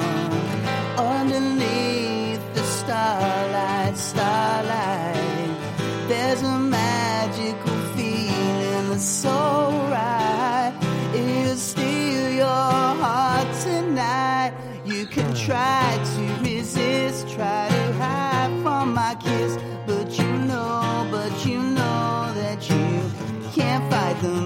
Underneath 1.14 2.44
the 2.54 2.64
starlight, 2.80 3.96
starlight, 3.96 5.56
there's 6.10 6.42
a 6.42 6.58
magical 6.58 7.78
feeling 7.94 8.84
that's 8.90 9.10
so 9.24 9.38
right. 9.96 10.72
It'll 11.14 11.56
steal 11.56 12.30
your 12.44 12.84
heart 13.02 13.48
tonight. 13.68 14.52
You 14.84 15.06
can 15.06 15.28
try 15.34 15.84
to 16.12 16.22
resist, 16.48 17.28
try 17.36 17.62
to 17.76 17.84
hide 18.02 18.52
from 18.62 18.94
my 18.94 19.14
kiss, 19.26 19.52
but 19.86 20.08
you 20.18 20.32
know, 20.50 21.08
but 21.10 21.34
you 21.46 21.58
know 21.78 22.32
that 22.40 22.60
you 22.70 22.86
can't 23.56 23.84
fight 23.90 24.16
the 24.22 24.28
moonlight 24.28 24.45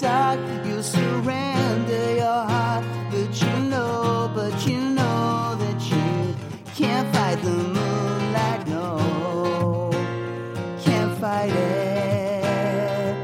dark. 0.00 0.38
You 0.64 0.82
surrender 0.82 2.14
your 2.14 2.42
heart, 2.52 2.84
but 3.10 3.42
you 3.42 3.58
know, 3.70 4.30
but 4.34 4.66
you 4.66 4.78
know 4.78 5.56
that 5.58 5.80
you 5.90 6.34
can't 6.74 7.08
fight 7.14 7.42
the 7.42 7.50
moonlight. 7.50 8.68
No, 8.68 9.90
can't 10.84 11.18
fight 11.18 11.52
it. 11.52 13.14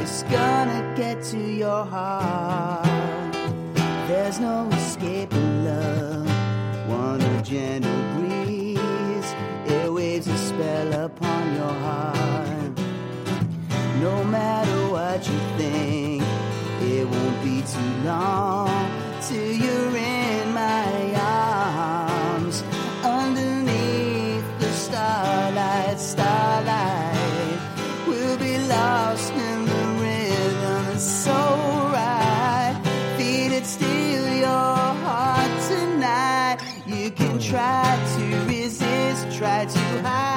It's 0.00 0.22
gonna 0.24 0.94
get 0.96 1.22
to 1.24 1.38
your 1.38 1.84
heart. 1.84 2.86
There's 4.08 4.40
no 4.40 4.68
escaping 4.72 5.64
love. 5.64 6.26
Wanna 6.88 7.42
gentle 7.42 8.02
breeze. 8.14 9.34
It 9.66 9.92
waves 9.92 10.26
a 10.28 10.38
spell 10.38 10.92
upon 11.06 11.54
your 11.54 11.74
heart. 11.86 12.78
No 14.00 14.24
matter 14.24 14.88
what 14.90 15.28
you 15.28 15.51
long 18.04 18.90
till 19.20 19.52
you're 19.52 19.96
in 19.96 20.52
my 20.52 21.14
arms. 21.14 22.62
Underneath 23.04 24.46
the 24.58 24.72
starlight, 24.72 25.98
starlight, 25.98 27.60
we'll 28.06 28.38
be 28.38 28.58
lost 28.66 29.32
in 29.32 29.64
the 29.66 29.84
rhythm. 30.00 30.86
It's 30.94 31.04
so 31.04 31.32
right. 31.92 32.80
Feel 33.16 33.52
it 33.52 33.66
steal 33.66 34.34
your 34.34 34.76
heart 35.04 35.52
tonight. 35.68 36.58
You 36.86 37.10
can 37.10 37.38
try 37.38 37.98
to 38.16 38.44
resist, 38.46 39.38
try 39.38 39.64
to 39.66 40.02
hide 40.02 40.31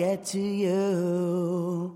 get 0.00 0.24
to 0.24 0.40
you. 0.40 1.94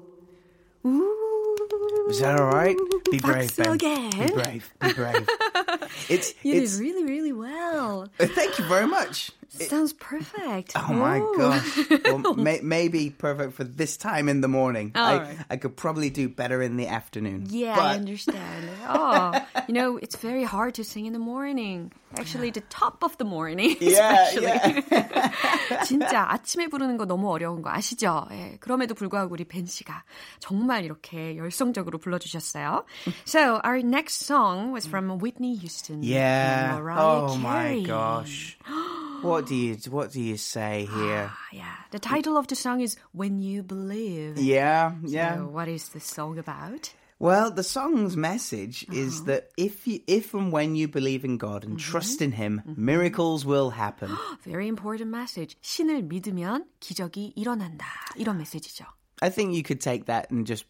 Ooh. 0.86 2.06
Is 2.10 2.20
that 2.20 2.38
all 2.38 2.48
right? 2.48 2.76
Be 3.10 3.18
brave, 3.18 3.56
Ben. 3.56 3.78
Be 3.78 4.26
brave. 4.30 4.70
Be 4.82 4.92
brave. 4.92 5.26
it's 6.10 6.34
You 6.42 6.60
it's. 6.60 6.76
did 6.76 6.80
really, 6.80 7.04
really 7.04 7.32
well. 7.32 8.06
Thank 8.18 8.58
you 8.58 8.66
very 8.66 8.86
much. 8.86 9.30
It- 9.59 9.69
Sounds 9.69 9.93
perfect. 9.93 10.73
Oh 10.77 10.93
my 10.93 11.17
Ooh. 11.19 11.33
gosh. 11.35 11.89
Well, 12.05 12.35
may, 12.35 12.59
maybe 12.61 13.09
perfect 13.09 13.53
for 13.53 13.63
this 13.63 13.97
time 13.97 14.29
in 14.29 14.41
the 14.41 14.47
morning. 14.47 14.91
All 14.95 15.03
I, 15.03 15.17
right. 15.17 15.37
I 15.49 15.57
could 15.57 15.75
probably 15.75 16.09
do 16.11 16.29
better 16.29 16.61
in 16.61 16.77
the 16.77 16.85
afternoon. 16.87 17.47
Yeah, 17.49 17.73
I 17.73 17.75
but 17.75 17.95
understand. 17.97 18.69
Oh, 18.87 19.33
you 19.67 19.73
know, 19.73 19.97
it's 19.97 20.15
very 20.17 20.43
hard 20.43 20.75
to 20.75 20.83
sing 20.83 21.07
in 21.07 21.13
the 21.13 21.19
morning. 21.19 21.91
Actually, 22.17 22.51
the 22.51 22.61
top 22.69 23.03
of 23.03 23.17
the 23.17 23.25
morning. 23.25 23.75
Yeah, 23.81 24.29
especially. 24.29 24.83
yeah. 24.91 25.31
진짜 25.85 26.25
아침에 26.29 26.67
부르는 26.67 26.97
거 26.97 27.05
너무 27.05 27.29
어려운 27.29 27.61
거 27.61 27.69
아시죠? 27.71 28.27
예, 28.31 28.57
그럼에도 28.59 28.93
불구하고 28.95 29.33
우리 29.33 29.45
벤 29.45 29.65
씨가 29.65 30.03
정말 30.39 30.83
이렇게 30.85 31.37
열성적으로 31.37 31.97
불러주셨어요. 31.99 32.85
So 33.25 33.59
our 33.63 33.81
next 33.81 34.25
song 34.25 34.71
was 34.71 34.85
from 34.87 35.19
Whitney 35.19 35.55
Houston. 35.55 36.01
Yeah. 36.03 36.75
and 36.75 36.83
Mariah 36.83 36.99
Oh 37.01 37.35
my 37.37 37.63
Carey. 37.63 37.83
gosh. 37.83 38.57
What 39.23 39.47
do 39.47 39.55
you 39.55 39.75
what 39.89 40.11
do 40.13 40.21
you 40.21 40.37
say 40.37 40.87
here? 40.87 41.27
Ah, 41.29 41.37
yeah, 41.51 41.75
the 41.91 41.99
title 41.99 42.37
of 42.37 42.47
the 42.47 42.55
song 42.55 42.79
is 42.79 42.95
When 43.11 43.39
You 43.39 43.63
Believe. 43.63 44.37
Yeah, 44.37 44.93
yeah. 45.03 45.37
So 45.37 45.47
what 45.47 45.67
is 45.67 45.89
the 45.89 45.99
song 45.99 46.37
about? 46.39 46.93
Well, 47.19 47.51
the 47.51 47.63
song's 47.67 48.15
message 48.15 48.85
is 48.93 49.19
Uh-huh. 49.19 49.25
that 49.27 49.49
if 49.57 49.85
you, 49.85 49.99
if 50.07 50.33
and 50.33 50.53
when 50.53 50.75
you 50.79 50.87
believe 50.87 51.25
in 51.25 51.35
God 51.37 51.65
and 51.67 51.75
Mm-hmm. 51.75 51.91
trust 51.91 52.21
in 52.21 52.31
Him, 52.31 52.61
miracles 52.77 53.43
will 53.45 53.71
happen. 53.75 54.15
Very 54.47 54.69
important 54.69 55.11
message. 55.11 55.57
신을 55.61 56.03
믿으면 56.07 56.63
기적이 56.79 57.33
일어난다. 57.35 57.85
이런 58.15 58.37
메시지죠. 58.37 58.85
I 59.21 59.29
think 59.29 59.51
you 59.53 59.63
could 59.63 59.81
take 59.81 60.05
that 60.05 60.31
and 60.31 60.47
just 60.47 60.63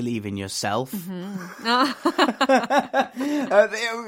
believe 0.00 0.24
in 0.26 0.36
yourself. 0.36 0.92
Mm-hmm. 0.92 1.66
Uh, 3.50 3.66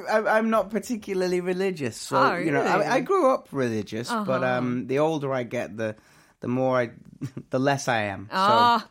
I, 0.09 0.39
I'm 0.39 0.49
not 0.51 0.71
particularly 0.71 1.41
religious, 1.41 1.97
so 1.97 2.17
Oh, 2.17 2.37
you 2.37 2.51
know, 2.53 2.63
really? 2.63 2.85
Uh-huh. 2.85 2.93
I, 2.93 2.97
I 2.97 3.01
grew 3.01 3.31
up 3.35 3.49
religious, 3.53 4.09
but 4.11 4.43
um, 4.45 4.87
the 4.87 4.99
older 5.01 5.33
I 5.35 5.43
get, 5.43 5.77
the 5.77 5.97
the 6.41 6.49
more 6.49 6.79
I, 6.81 6.91
the 7.51 7.59
less 7.59 7.89
I 7.89 8.03
am. 8.15 8.29
So 8.31 8.37
Ah. 8.37 8.87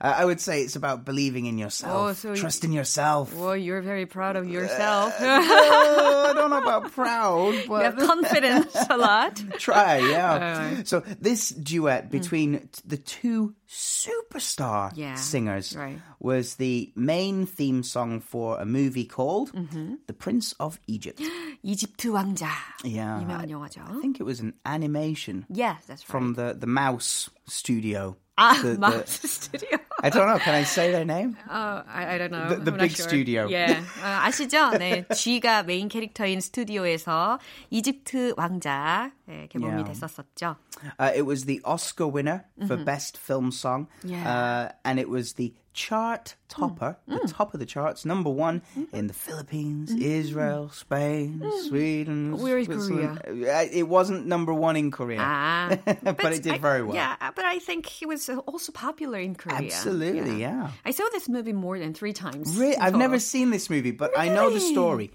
uh, 0.00 0.14
I 0.18 0.24
would 0.24 0.40
say 0.40 0.62
it's 0.62 0.76
about 0.76 1.04
believing 1.04 1.46
in 1.46 1.58
yourself, 1.58 1.94
Oh, 1.94 2.12
so 2.12 2.32
you- 2.32 2.40
trust 2.40 2.64
in 2.64 2.72
yourself. 2.72 3.32
Well, 3.34 3.56
you're 3.56 3.80
very 3.82 4.04
proud 4.06 4.36
of 4.36 4.46
yourself. 4.48 5.14
Oh, 5.18 6.26
I 6.30 6.32
don't 6.34 6.50
know 6.50 6.58
about 6.62 6.92
proud, 6.92 7.54
you 7.54 7.74
have 7.74 7.96
but 7.96 8.06
confidence 8.06 8.74
a 8.90 8.96
lot. 8.96 9.36
try, 9.58 9.98
yeah. 9.98 10.74
Right. 10.76 10.88
So 10.88 11.00
this 11.20 11.50
duet 11.50 12.10
between 12.10 12.68
t- 12.72 12.82
the 12.84 12.96
two 12.98 13.54
superstar 13.68 14.92
Mm. 14.92 14.96
Yeah, 14.96 15.14
singers 15.16 15.74
right. 15.76 15.98
was 16.20 16.56
the 16.56 16.92
main 16.96 17.46
theme 17.46 17.82
song 17.82 18.20
for 18.20 18.60
a 18.60 18.64
movie 18.64 19.04
called 19.06 19.52
Mm-hmm. 19.52 19.94
The 20.06 20.12
Prince 20.14 20.54
of 20.60 20.78
Egypt. 20.86 21.20
이집트 21.64 22.08
왕자. 22.10 22.48
Yeah, 22.84 23.20
유명한 23.22 23.48
영화죠. 23.50 23.80
I 23.88 24.00
think 24.00 24.20
it 24.20 24.24
was 24.24 24.40
an 24.40 24.54
animation 24.64 25.46
Yes, 25.48 25.82
that's 25.86 26.02
right. 26.02 26.06
from 26.10 26.34
the 26.34 26.54
the 26.58 26.66
Mouse 26.66 27.30
Studio. 27.48 28.16
ah, 28.36 28.54
the- 28.60 28.74
the- 28.74 28.78
마우스 28.78 29.26
스튜디오. 29.26 29.78
I 30.02 30.10
don't 30.10 30.26
know. 30.28 30.38
Can 30.38 30.54
I 30.54 30.62
say 30.62 30.90
their 30.92 31.04
name? 31.06 31.36
어, 31.48 31.82
I, 31.88 32.14
I 32.14 32.18
don't 32.18 32.30
know. 32.30 32.48
The- 32.48 32.64
the 32.64 32.70
I'm 32.72 32.78
big 32.78 32.92
not 32.92 33.00
sure. 33.00 33.08
studio. 33.08 33.48
예. 33.50 33.80
어, 34.04 34.04
아시죠? 34.28 34.76
네. 34.78 35.06
G가 35.14 35.62
메인 35.62 35.88
캐릭터인 35.88 36.40
스튜디오에서 36.40 37.38
이집트 37.70 38.34
왕자 38.36 39.10
예, 39.28 39.46
개봉이 39.48 39.72
Yeah. 39.72 39.88
됐었었죠. 39.92 40.56
Uh, 41.00 41.10
it 41.16 41.22
was 41.24 41.46
the 41.46 41.60
Oscar 41.64 42.06
winner 42.06 42.44
for 42.66 42.76
Best 42.76 43.16
Film 43.16 43.50
Song. 43.50 43.88
Mm-hmm. 44.04 44.12
Yeah. 44.12 44.24
Mm. 44.24 44.28
Uh, 44.28 44.72
and 44.84 45.00
it 45.00 45.08
was 45.08 45.34
the 45.40 45.54
chart 45.76 46.36
topper, 46.48 46.96
the 47.06 47.20
top 47.28 47.52
of 47.52 47.60
the 47.60 47.66
charts, 47.66 48.06
number 48.06 48.30
one 48.30 48.62
Mm-hmm. 48.78 48.96
in 48.96 49.06
the 49.08 49.12
Philippines, 49.12 49.92
Israel, 49.92 50.70
Spain, 50.72 51.44
Sweden. 51.68 52.32
Mm. 52.32 52.40
Where 52.40 52.56
is 52.56 52.64
Switzerland. 52.66 53.20
Uh, 53.28 53.66
It 53.70 53.84
wasn't 53.86 54.24
number 54.24 54.54
one 54.54 54.76
in 54.76 54.90
Korea. 54.90 55.20
Ah, 55.20 55.76
But 56.02 56.32
it 56.32 56.42
did 56.42 56.54
I- 56.54 56.58
very 56.64 56.80
well. 56.82 56.94
Yeah, 56.96 57.16
but 57.36 57.44
I 57.44 57.58
think 57.58 57.84
he 57.84 58.06
was 58.06 58.24
also 58.48 58.72
popular 58.72 59.18
in 59.20 59.34
Korea. 59.36 59.68
Absolutely, 59.68 60.40
yeah. 60.40 60.70
I 60.86 60.92
saw 60.96 61.04
this 61.12 61.28
movie 61.28 61.52
more 61.52 61.76
than 61.78 61.92
three 61.92 62.14
times. 62.16 62.56
Re- 62.56 62.76
I've 62.80 62.96
So- 62.96 63.04
never 63.04 63.18
seen 63.20 63.50
this 63.52 63.68
movie, 63.68 63.92
but 63.92 64.16
I 64.16 64.28
know 64.32 64.48
the 64.48 64.56
Really? 64.64 64.72
story. 64.72 65.08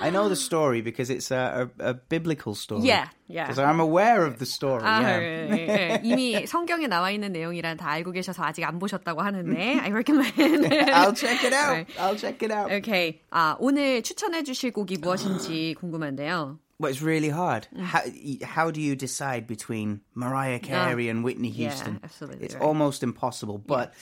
I 0.00 0.08
know 0.08 0.30
the 0.32 0.36
story 0.38 0.80
because 0.80 1.10
it's 1.12 1.28
a, 1.30 1.68
a, 1.78 1.92
a 1.92 1.94
biblical 1.94 2.54
story. 2.56 2.88
Yeah, 2.88 3.08
yeah. 3.28 3.44
Because 3.52 3.60
I'm 3.60 3.80
aware 3.84 4.24
of 4.24 4.38
the 4.40 4.46
story. 4.48 4.80
아, 4.80 5.02
yeah. 5.04 5.20
예, 5.20 5.58
예, 5.60 5.68
예. 5.68 6.00
이미 6.08 6.46
성경에 6.46 6.86
나와 6.88 7.10
있는 7.12 7.32
내용이란 7.36 7.76
다 7.76 7.90
알고 8.00 8.12
계셔서 8.16 8.42
아직 8.44 8.64
안 8.64 8.78
보셨다고 8.78 9.20
하는데 9.20 9.52
I 9.82 9.90
recommend. 10.00 10.32
I'll 10.92 11.12
check 11.12 11.44
it 11.44 11.52
out. 11.52 11.72
Right. 11.72 11.88
I'll 11.98 12.16
check 12.16 12.42
it 12.42 12.50
out. 12.50 12.70
Okay. 12.72 13.20
아, 13.32 13.56
오늘 13.60 14.02
추천해 14.02 14.42
주실 14.42 14.72
곡이 14.72 14.98
무엇인지 14.98 15.74
궁금한데요. 15.80 16.58
Well, 16.78 16.90
it's 16.92 17.00
really 17.00 17.30
hard. 17.30 17.66
How 17.78 18.02
how 18.44 18.70
do 18.70 18.80
you 18.82 18.94
decide 18.96 19.46
between 19.46 20.00
Mariah 20.14 20.58
Carey 20.58 21.08
and 21.08 21.24
Whitney 21.24 21.48
Yeah, 21.48 21.70
Houston? 21.70 22.00
absolutely 22.04 22.44
It's 22.46 22.54
right. 22.54 22.62
almost 22.62 23.02
impossible. 23.02 23.56
But 23.56 23.94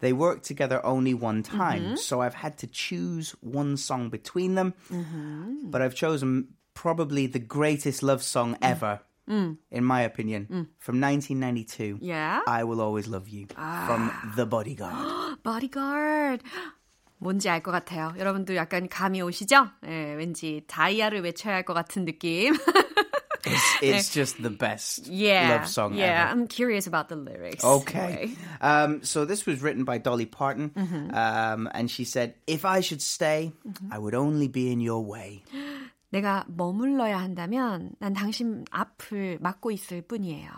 they 0.00 0.12
work 0.14 0.42
together 0.42 0.80
only 0.86 1.12
one 1.12 1.42
time, 1.42 1.96
so 1.98 2.22
I've 2.22 2.32
had 2.34 2.56
to 2.58 2.66
choose 2.66 3.34
one 3.40 3.76
song 3.76 4.08
between 4.08 4.54
them. 4.54 4.72
But 5.68 5.82
I've 5.82 5.94
chosen 5.94 6.56
probably 6.72 7.26
the 7.26 7.38
greatest 7.38 8.02
love 8.02 8.22
song 8.22 8.56
ever, 8.62 9.00
in 9.28 9.84
my 9.84 10.02
opinion, 10.02 10.68
from 10.78 11.00
1992. 11.00 11.98
Yeah. 12.02 12.40
I 12.46 12.64
will 12.64 12.80
always 12.80 13.08
love 13.08 13.28
you 13.28 13.46
from 13.86 14.10
The 14.36 14.46
Bodyguard. 14.46 15.42
bodyguard. 15.42 16.42
뭔지 17.22 17.48
알 17.48 17.62
것 17.62 17.70
같아요. 17.72 18.12
여러분도 18.18 18.54
약간 18.54 18.86
감이 18.88 19.22
오시죠? 19.22 19.70
예, 19.86 20.14
왠지 20.14 20.62
다이아를 20.66 21.22
외쳐야 21.22 21.54
할 21.54 21.64
것 21.64 21.72
같은 21.72 22.04
느낌. 22.04 22.54
It's, 23.46 23.82
it's 23.82 24.08
just 24.10 24.40
the 24.42 24.48
best 24.50 25.06
yeah. 25.06 25.50
love 25.52 25.68
song 25.68 25.92
yeah, 25.94 26.24
ever. 26.24 26.32
I'm 26.32 26.46
curious 26.48 26.86
about 26.86 27.08
the 27.10 27.16
lyrics. 27.16 27.62
Okay. 27.62 28.30
Um, 28.62 29.02
so 29.04 29.26
this 29.26 29.44
was 29.44 29.60
written 29.62 29.84
by 29.84 29.98
Dolly 29.98 30.24
Parton, 30.24 30.70
Mm-hmm. 30.74 31.14
um, 31.14 31.68
and 31.74 31.90
she 31.90 32.04
said, 32.04 32.34
"If 32.46 32.64
I 32.64 32.80
should 32.80 33.02
stay, 33.02 33.52
I 33.92 33.98
would 33.98 34.14
only 34.14 34.48
be 34.48 34.72
in 34.72 34.80
your 34.80 35.04
way." 35.04 35.44
내가 36.09 36.45
머물러야 36.47 37.19
한다면 37.19 37.91
난 37.99 38.13
당신 38.13 38.65
앞을 38.71 39.39
막고 39.41 39.71
있을 39.71 40.01
뿐이에요. 40.01 40.49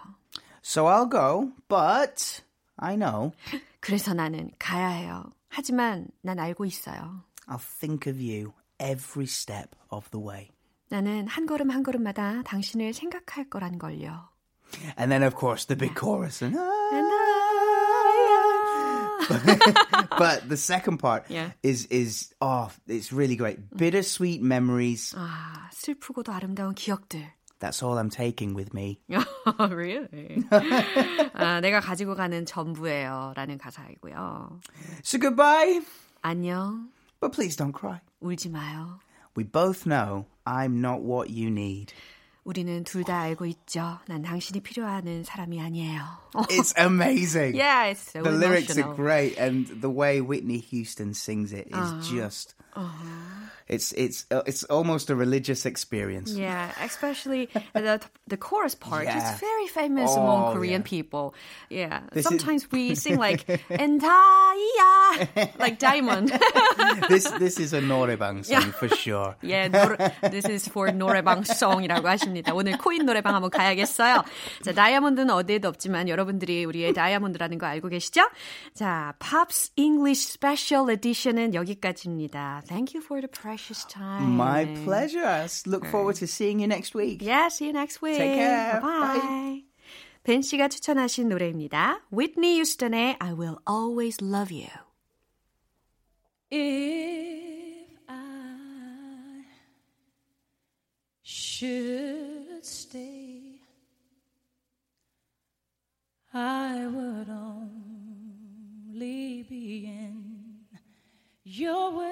So 0.64 0.86
I'll 0.86 1.10
go, 1.10 1.52
but 1.68 2.44
I 2.78 2.96
know 2.96 3.32
그래서 3.80 4.14
나는 4.14 4.52
가야 4.60 4.88
해요. 4.88 5.24
하지만 5.50 6.08
난 6.22 6.40
알고 6.40 6.66
있어요. 6.66 7.24
I'll 7.48 7.60
think 7.80 8.12
of 8.12 8.20
you 8.22 8.54
every 8.80 9.26
step 9.26 9.76
of 9.90 10.10
the 10.12 10.26
way. 10.26 10.50
나는 10.90 11.28
한 11.28 11.46
걸음 11.46 11.72
한 11.72 11.84
걸음마다 11.84 12.44
당신을 12.44 12.94
생각할 12.94 13.50
거란 13.50 13.78
걸요. 13.78 14.30
And 14.98 15.10
then, 15.10 15.24
of 15.24 15.36
course, 15.38 15.66
the 15.66 15.78
big 15.78 15.94
chorus. 16.00 16.44
And, 16.44 16.56
but 20.19 20.49
the 20.49 20.57
second 20.57 20.99
part 20.99 21.25
Yeah. 21.29 21.51
is 21.63 21.87
is 21.87 22.33
oh, 22.41 22.71
it's 22.87 23.13
really 23.13 23.37
great. 23.37 23.59
Bittersweet 23.77 24.43
memories. 24.43 25.15
아, 25.17 25.69
슬프고도 25.73 26.33
아름다운 26.33 26.75
기억들. 26.75 27.23
That's 27.59 27.83
all 27.83 27.97
I'm 27.99 28.11
taking 28.11 28.55
with 28.55 28.75
me. 28.75 29.01
really? 29.59 30.45
아, 31.35 31.61
내가 31.61 31.81
가지고 31.81 32.15
가는 32.15 32.45
전부예요. 32.45 33.33
라는 33.35 33.57
가사이고요. 33.59 34.61
So 35.03 35.19
goodbye, 35.19 35.81
안녕. 36.23 36.89
but 37.21 37.33
please 37.33 37.57
don't 37.57 37.73
cry. 37.73 38.01
울지 38.23 38.51
마요. 38.51 39.01
We 39.35 39.45
both 39.45 39.87
know 39.87 40.27
I'm 40.47 40.81
not 40.81 41.01
what 41.03 41.31
you 41.31 41.51
need. 41.51 41.93
우리는 42.45 42.85
둘 42.85 43.03
다 43.03 43.19
알고 43.23 43.45
있죠. 43.47 43.99
난 44.07 44.23
당신이 44.23 44.61
필요하는 44.61 45.25
사람이 45.25 45.61
아니에요. 45.61 46.01
어, 46.35 46.43
It's 46.51 46.73
amazing. 46.79 47.57
yeah, 47.57 47.91
it's 47.91 47.99
so 48.13 48.23
the 48.23 48.31
lyrics 48.31 48.71
are 48.79 48.87
emotional. 48.87 48.95
great, 48.95 49.37
and 49.37 49.67
the 49.81 49.91
way 49.91 50.21
Whitney 50.21 50.59
Houston 50.71 51.13
sings 51.13 51.53
it 51.53 51.67
is 51.75 52.09
just. 52.09 52.55
It's 53.69 53.91
it's 53.99 54.27
uh, 54.31 54.43
it's 54.47 54.63
almost 54.71 55.11
a 55.11 55.17
religious 55.17 55.67
experience. 55.67 56.31
Yeah, 56.31 56.71
especially 56.85 57.49
the 57.75 57.99
the 58.29 58.37
chorus 58.37 58.77
part. 58.77 59.05
Yeah. 59.05 59.17
It's 59.19 59.41
very 59.41 59.67
famous 59.67 60.13
Oh, 60.15 60.21
among 60.23 60.55
Korean 60.55 60.83
yeah. 60.85 60.89
people. 60.89 61.35
Yeah, 61.69 62.01
This 62.13 62.23
is- 62.23 62.29
sometimes 62.31 62.71
we 62.71 62.95
sing 62.95 63.19
like 63.19 63.43
"Entaya," 63.73 65.59
like 65.59 65.79
Diamond. 65.79 66.31
this 67.09 67.27
this 67.43 67.59
is 67.59 67.73
a 67.73 67.81
노래방 67.81 68.45
song 68.45 68.71
for 68.73 68.89
sure. 68.95 69.35
yeah, 69.43 69.67
노래, 69.69 69.97
this 70.31 70.47
is 70.47 70.69
for 70.71 70.93
노래방 70.93 71.43
song이라고 71.43 72.07
하십니다. 72.09 72.55
오늘 72.55 72.79
코인 72.79 73.05
노래방 73.05 73.35
한번 73.35 73.51
가야겠어요. 73.51 74.23
자, 74.63 74.73
다이아몬드는 74.73 75.31
어디에도 75.31 75.67
없지만 75.69 76.09
여러분들이 76.09 76.65
우리의 76.65 76.93
다이아몬드라는 76.93 77.59
거 77.59 77.67
알고 77.67 77.89
계시죠? 77.89 78.23
자, 78.75 79.15
Pops 79.19 79.73
English 79.77 80.29
Special 80.39 80.91
Edition은 80.91 81.55
여기까지입니다. 81.55 82.60
Thank 82.67 82.95
you 82.95 83.01
for 83.01 83.21
the 83.21 83.29
precious 83.29 83.85
time. 83.85 84.37
My 84.37 84.65
pleasure. 84.85 85.25
I 85.25 85.49
look 85.67 85.87
forward 85.87 86.17
to 86.17 86.27
seeing 86.27 86.61
you 86.61 86.67
next 86.67 86.95
week. 86.95 87.23
Yeah, 87.23 87.49
see 87.49 87.67
you 87.67 87.73
next 87.73 88.03
week. 88.03 88.19
Take 88.19 88.35
care. 88.35 88.81
Bye. 88.81 89.65
벤 90.25 90.43
씨가 90.43 90.69
추천하신 90.69 91.29
노래입니다. 91.29 92.01
Whitney 92.13 92.57
Houston의 92.57 93.17
I 93.21 93.33
Will 93.33 93.59
Always 93.69 94.19
Love 94.21 94.53
You. 94.53 94.67
If 96.51 97.87
I 98.09 99.45
should 101.23 102.65
stay, 102.65 103.61
I 106.35 106.87
would 106.87 107.31
only 107.31 107.77
be 109.49 109.87
in 109.87 110.30
your 111.60 111.92
way. 111.98 112.08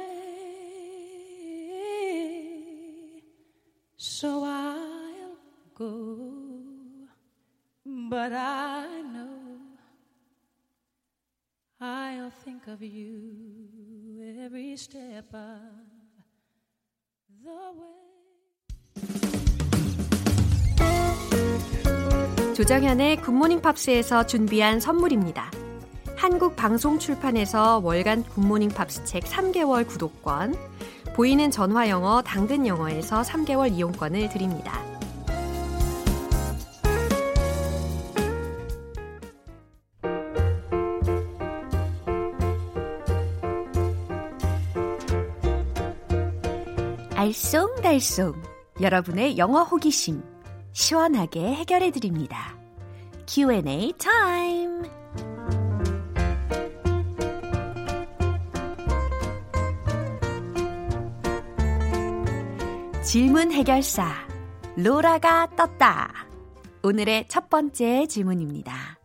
So 3.96 4.44
I'll 4.44 5.38
go, 5.76 6.28
but 7.86 8.34
I 8.34 9.02
know 9.14 9.60
I'll 11.80 12.32
think 12.44 12.68
of 12.68 12.82
you 12.82 14.44
every 14.44 14.74
step 14.74 15.34
of 15.34 15.62
the 17.44 17.72
way. 17.78 17.96
조정현의 22.56 23.22
굿모닝 23.22 23.62
팝스에서 23.62 24.26
준비한 24.26 24.82
선물입니다. 24.82 25.69
한국 26.20 26.58
방송 26.58 27.00
출판에서 27.00 27.80
월간 27.82 28.24
굿모닝 28.26 28.72
팝스 28.72 29.06
책 29.06 29.24
3개월 29.24 29.88
구독권, 29.88 30.54
보이는 31.16 31.50
전화 31.50 31.88
영어 31.88 32.22
당근 32.22 32.68
영어에서 32.68 33.22
3개월 33.22 33.72
이용권을 33.72 34.28
드립니다. 34.28 34.84
알쏭달쏭 47.16 48.36
여러분의 48.82 49.38
영어 49.38 49.64
호기심 49.64 50.22
시원하게 50.74 51.56
해결해 51.56 51.92
드립니다. 51.92 52.58
Q&A 53.26 53.94
타임. 53.98 54.99
질문 63.10 63.52
해결사 63.52 64.08
로라가 64.78 65.48
떴다. 65.56 66.14
오늘의 66.84 67.28
첫 67.28 67.50
번째 67.50 68.06
질문입니다. 68.06 69.00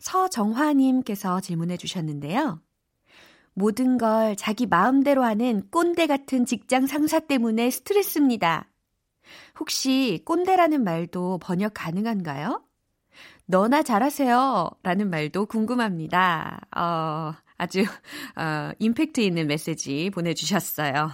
서정화님께서 0.00 1.40
질문해 1.40 1.78
주셨는데요. 1.78 2.60
모든 3.54 3.96
걸 3.96 4.36
자기 4.36 4.66
마음대로 4.66 5.24
하는 5.24 5.62
꼰대 5.70 6.06
같은 6.06 6.44
직장 6.44 6.86
상사 6.86 7.20
때문에 7.20 7.70
스트레스입니다. 7.70 8.68
혹시 9.58 10.20
꼰대라는 10.26 10.84
말도 10.84 11.38
번역 11.38 11.72
가능한가요? 11.72 12.62
너나 13.46 13.82
잘하세요. 13.82 14.72
라는 14.82 15.08
말도 15.08 15.46
궁금합니다. 15.46 16.60
어, 16.76 17.32
아주, 17.56 17.80
어, 18.36 18.72
임팩트 18.78 19.20
있는 19.20 19.46
메시지 19.46 20.10
보내주셨어요. 20.14 21.10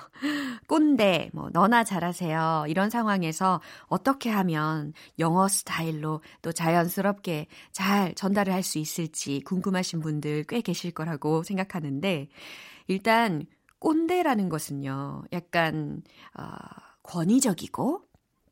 꼰대, 0.68 1.30
뭐, 1.32 1.48
너나 1.52 1.84
잘하세요. 1.84 2.64
이런 2.68 2.90
상황에서 2.90 3.60
어떻게 3.86 4.30
하면 4.30 4.92
영어 5.18 5.48
스타일로 5.48 6.22
또 6.42 6.52
자연스럽게 6.52 7.46
잘 7.72 8.14
전달을 8.14 8.52
할 8.52 8.62
수 8.62 8.78
있을지 8.78 9.40
궁금하신 9.44 10.00
분들 10.00 10.44
꽤 10.48 10.60
계실 10.60 10.90
거라고 10.92 11.42
생각하는데, 11.44 12.28
일단, 12.88 13.46
꼰대라는 13.78 14.48
것은요, 14.48 15.24
약간, 15.32 16.02
어, 16.38 16.44
권위적이고, 17.02 18.02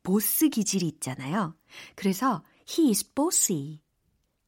보스 0.03 0.49
기질이 0.49 0.87
있잖아요. 0.87 1.55
그래서, 1.95 2.43
he 2.69 2.89
is 2.89 3.13
bossy. 3.13 3.81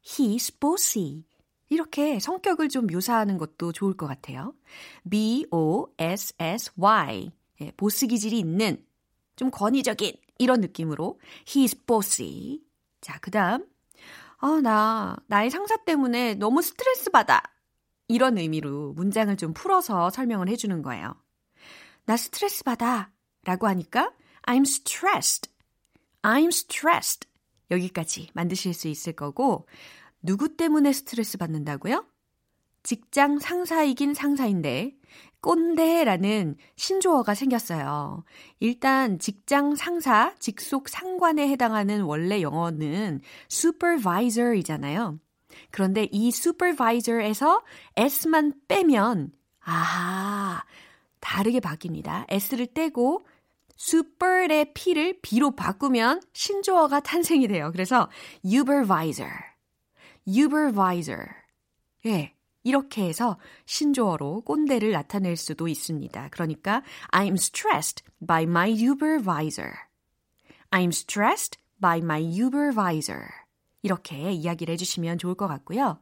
he 0.06 0.34
is 0.36 0.58
bossy. 0.60 1.26
이렇게 1.70 2.20
성격을 2.20 2.70
좀 2.70 2.88
묘사하는 2.88 3.38
것도 3.38 3.74
좋을 3.74 3.98
것 3.98 4.08
같아요. 4.08 4.54
B-O-S-S-Y. 5.98 7.32
예, 7.62 7.72
보스 7.78 8.08
기질이 8.08 8.38
있는, 8.38 8.86
좀 9.36 9.52
권위적인, 9.52 10.14
이런 10.40 10.62
느낌으로, 10.62 11.20
he 11.48 11.64
is 11.64 11.86
bossy. 11.86 12.62
자, 13.02 13.18
그 13.20 13.32
다음, 13.32 13.66
아, 14.40 14.60
나, 14.62 15.18
나의 15.28 15.50
상사 15.50 15.78
때문에 15.78 16.36
너무 16.36 16.62
스트레스 16.62 17.10
받아. 17.10 17.42
이런 18.08 18.38
의미로 18.38 18.94
문장을 18.94 19.36
좀 19.38 19.54
풀어서 19.54 20.10
설명을 20.10 20.48
해 20.50 20.56
주는 20.56 20.82
거예요. 20.82 21.16
나 22.06 22.16
스트레스 22.16 22.64
받아. 22.64 23.12
라고 23.44 23.68
하니까 23.68 24.12
I'm 24.44 24.62
stressed. 24.62 25.52
I'm 26.22 26.48
stressed. 26.48 27.28
여기까지 27.72 28.30
만드실 28.34 28.74
수 28.74 28.88
있을 28.88 29.14
거고, 29.14 29.68
누구 30.22 30.56
때문에 30.56 30.94
스트레스 30.94 31.38
받는다고요? 31.38 32.06
직장 32.84 33.40
상사이긴 33.40 34.14
상사인데, 34.14 34.96
꼰대라는 35.42 36.56
신조어가 36.76 37.34
생겼어요. 37.34 38.24
일단 38.60 39.20
직장 39.20 39.76
상사, 39.76 40.34
직속 40.40 40.90
상관에 40.90 41.48
해당하는 41.48 42.02
원래 42.02 42.42
영어는 42.42 43.22
supervisor이잖아요. 43.50 45.20
그런데 45.72 46.08
이 46.12 46.30
supervisor에서 46.30 47.64
s만 47.96 48.54
빼면 48.68 49.32
아, 49.66 50.64
다르게 51.20 51.60
바뀝니다. 51.60 52.26
s를 52.30 52.68
떼고 52.68 53.26
super의 53.78 54.74
p를 54.74 55.20
b로 55.22 55.52
바꾸면 55.52 56.22
신조어가 56.34 57.02
탄생이 57.02 57.48
돼요. 57.48 57.72
그래서 57.72 58.10
supervisor, 58.46 59.32
supervisor. 60.28 61.28
예. 62.06 62.37
이렇게 62.68 63.08
해서 63.08 63.38
신조어로 63.66 64.42
꼰대를 64.42 64.92
나타낼 64.92 65.38
수도 65.38 65.70
있습니다. 65.70 66.28
그러니까 66.32 66.84
I'm 67.14 67.36
stressed 67.36 68.04
by 68.28 68.44
my 68.44 68.74
supervisor. 68.74 69.72
I'm 70.72 70.90
stressed 70.90 71.58
by 71.80 72.00
my 72.00 72.22
supervisor. 72.30 73.26
이렇게 73.84 74.34
이야기를 74.34 74.74
해주시면 74.74 75.18
좋을 75.18 75.36
것 75.36 75.48
같고요. 75.48 76.02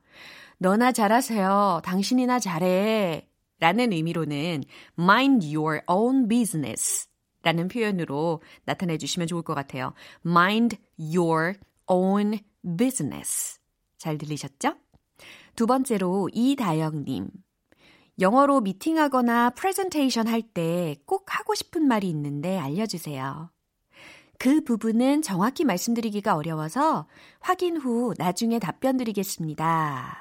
너나 0.58 0.92
잘하세요. 0.92 1.82
당신이나 1.84 2.40
잘해. 2.40 3.30
라는 3.60 3.94
의미로는 3.94 4.64
mind 4.98 5.56
your 5.56 5.82
own 5.88 6.28
business 6.28 7.08
라는 7.44 7.68
표현으로 7.68 8.42
나타내 8.64 8.98
주시면 8.98 9.28
좋을 9.28 9.44
것 9.44 9.54
같아요. 9.54 9.94
mind 10.26 10.78
your 10.98 11.54
own 11.86 12.40
business. 12.76 13.60
잘 14.00 14.18
들리셨죠? 14.18 14.74
두 15.56 15.66
번째로 15.68 16.30
이다영님. 16.34 17.30
영어로 18.20 18.62
미팅하거나 18.62 19.52
프레젠테이션 19.52 20.28
할 20.28 20.42
때 20.54 20.96
꼭 21.06 21.38
하고 21.38 21.54
싶은 21.56 21.88
말이 21.88 22.10
있는데 22.10 22.58
알려주세요. 22.58 23.52
그 24.38 24.62
부분은 24.64 25.22
정확히 25.22 25.64
말씀드리기가 25.64 26.36
어려워서 26.36 27.08
확인 27.40 27.78
후 27.78 28.14
나중에 28.18 28.60
답변 28.60 28.98
드리겠습니다. 28.98 30.18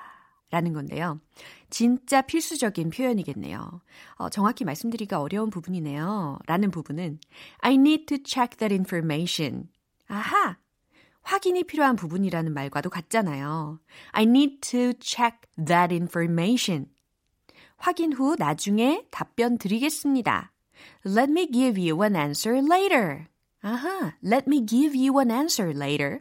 라는 0.51 0.73
건데요. 0.73 1.20
진짜 1.68 2.23
필수적인 2.23 2.90
표현이겠네요. 2.90 3.81
어, 4.16 4.29
정확히 4.29 4.64
말씀드리기가 4.64 5.20
어려운 5.20 5.51
부분이네요. 5.51 6.38
라는 6.47 6.70
부분은 6.70 7.18
I 7.59 7.75
need 7.75 8.07
to 8.07 8.18
check 8.25 8.57
that 8.59 8.73
information. 8.73 9.68
아하! 10.07 10.59
확인이 11.25 11.65
필요한 11.65 11.97
부분이라는 11.97 12.53
말과도 12.53 12.91
같잖아요. 12.91 13.81
I 14.13 14.25
need 14.25 14.61
to 14.61 14.93
check 15.01 15.39
that 15.57 15.93
information. 15.93 16.87
확인 17.77 18.13
후 18.13 18.37
나중에 18.39 19.05
답변 19.11 19.59
드리겠습니다. 19.59 20.53
Let 21.07 21.31
me 21.31 21.51
give 21.51 21.81
you 21.81 22.03
an 22.03 22.15
answer 22.15 22.59
later. 22.59 23.27
아하, 23.63 24.15
let 24.23 24.45
me 24.47 24.65
give 24.65 24.97
you 24.97 25.19
an 25.19 25.31
answer 25.31 25.75
later. 25.75 26.21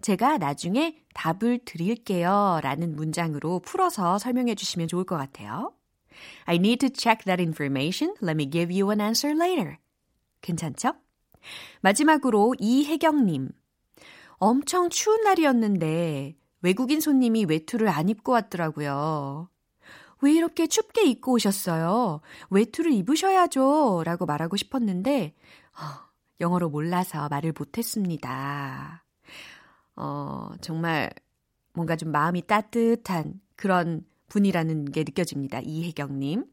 제가 0.00 0.38
나중에 0.38 0.98
답을 1.14 1.60
드릴게요. 1.64 2.60
라는 2.62 2.96
문장으로 2.96 3.60
풀어서 3.60 4.18
설명해 4.18 4.54
주시면 4.54 4.88
좋을 4.88 5.04
것 5.04 5.16
같아요. 5.16 5.72
I 6.46 6.56
need 6.56 6.78
to 6.78 6.88
check 6.92 7.24
that 7.26 7.40
information. 7.40 8.14
Let 8.22 8.34
me 8.34 8.50
give 8.50 8.74
you 8.74 8.90
an 8.90 9.00
answer 9.00 9.36
later. 9.38 9.76
괜찮죠? 10.40 10.94
마지막으로 11.80 12.54
이혜경님. 12.58 13.50
엄청 14.38 14.88
추운 14.90 15.22
날이었는데 15.22 16.36
외국인 16.62 17.00
손님이 17.00 17.44
외투를 17.44 17.88
안 17.88 18.08
입고 18.08 18.32
왔더라고요. 18.32 19.48
왜 20.20 20.32
이렇게 20.32 20.66
춥게 20.66 21.04
입고 21.04 21.32
오셨어요? 21.32 22.20
외투를 22.50 22.92
입으셔야죠. 22.92 24.02
라고 24.04 24.26
말하고 24.26 24.56
싶었는데, 24.56 25.34
어, 25.74 26.08
영어로 26.40 26.70
몰라서 26.70 27.28
말을 27.28 27.52
못했습니다. 27.56 29.04
어, 29.94 30.50
정말 30.60 31.10
뭔가 31.72 31.94
좀 31.96 32.10
마음이 32.10 32.42
따뜻한 32.46 33.40
그런 33.54 34.04
분이라는 34.28 34.86
게 34.86 35.04
느껴집니다. 35.04 35.60
이혜경님. 35.60 36.44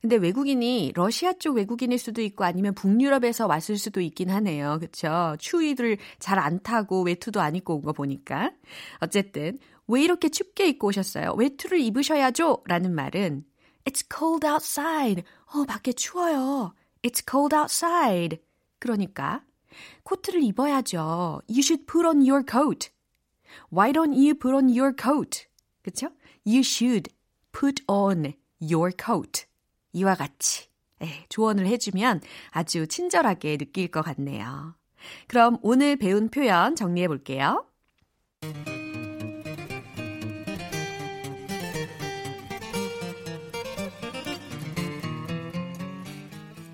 근데 0.00 0.16
외국인이 0.16 0.92
러시아 0.94 1.32
쪽 1.34 1.56
외국인일 1.56 1.98
수도 1.98 2.20
있고 2.22 2.44
아니면 2.44 2.74
북유럽에서 2.74 3.46
왔을 3.46 3.78
수도 3.78 4.00
있긴 4.00 4.30
하네요. 4.30 4.78
그쵸? 4.80 5.36
추위를 5.38 5.98
잘 6.18 6.38
안 6.38 6.60
타고 6.62 7.02
외투도 7.02 7.40
안 7.40 7.56
입고 7.56 7.74
온 7.76 7.82
거 7.82 7.92
보니까. 7.92 8.52
어쨌든, 9.00 9.58
왜 9.86 10.02
이렇게 10.02 10.28
춥게 10.28 10.68
입고 10.68 10.88
오셨어요? 10.88 11.34
외투를 11.36 11.80
입으셔야죠! 11.80 12.62
라는 12.66 12.94
말은 12.94 13.44
It's 13.84 14.04
cold 14.14 14.46
outside. 14.46 15.22
어, 15.54 15.64
밖에 15.64 15.92
추워요. 15.92 16.74
It's 17.02 17.22
cold 17.28 17.54
outside. 17.54 18.38
그러니까 18.78 19.42
코트를 20.04 20.42
입어야죠. 20.42 21.42
You 21.48 21.60
should 21.60 21.86
put 21.86 22.06
on 22.06 22.18
your 22.26 22.44
coat. 22.48 22.90
Why 23.70 23.92
don't 23.92 24.14
you 24.14 24.34
put 24.34 24.54
on 24.54 24.68
your 24.68 24.94
coat? 24.98 25.46
그쵸? 25.82 26.08
You 26.46 26.60
should 26.60 27.10
put 27.52 27.82
on 27.88 28.34
your 28.60 28.92
coat. 28.96 29.44
이와 29.94 30.14
같이 30.14 30.68
네, 31.00 31.24
조언을 31.28 31.66
해주면 31.66 32.20
아주 32.50 32.86
친절하게 32.86 33.56
느낄 33.56 33.88
것 33.88 34.02
같네요. 34.02 34.74
그럼 35.26 35.58
오늘 35.62 35.96
배운 35.96 36.28
표현 36.28 36.76
정리해 36.76 37.08
볼게요. 37.08 37.66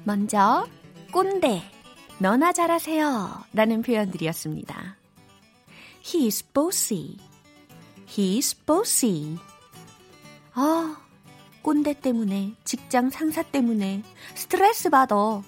먼저 0.04 0.66
꼰대, 1.12 1.62
너나 2.18 2.52
잘하세요 2.52 3.44
라는 3.52 3.82
표현들이었습니다. 3.82 4.96
He's 6.02 6.44
bossy. 6.52 7.18
He's 8.06 8.56
bossy. 8.66 9.38
아, 10.54 10.96
꼰대 11.62 12.00
때문에, 12.00 12.54
직장 12.64 13.10
상사 13.10 13.42
때문에 13.42 14.02
스트레스 14.34 14.90
받아. 14.90 15.42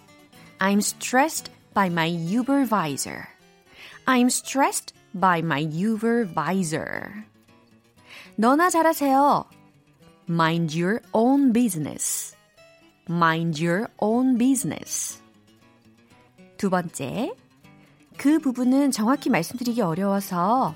I'm 0.58 0.78
stressed 0.78 1.50
by 1.74 1.88
my 1.88 2.08
supervisor. 2.10 3.24
I'm 4.06 4.26
stressed 4.26 4.94
by 5.18 5.40
my 5.40 5.64
supervisor. 5.64 7.24
너나 8.36 8.70
잘하세요. 8.70 9.44
Mind 10.28 10.78
your 10.78 11.00
own 11.12 11.52
business. 11.52 12.36
Mind 13.08 13.64
your 13.64 13.88
own 14.00 14.38
business. 14.38 15.20
두 16.56 16.70
번째, 16.70 17.32
그 18.16 18.38
부분은 18.38 18.92
정확히 18.92 19.30
말씀드리기 19.30 19.80
어려워서 19.80 20.74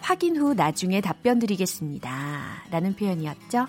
확인 0.00 0.36
후 0.36 0.54
나중에 0.54 1.00
답변 1.00 1.38
드리겠습니다. 1.38 2.64
라는 2.70 2.96
표현이었죠. 2.96 3.68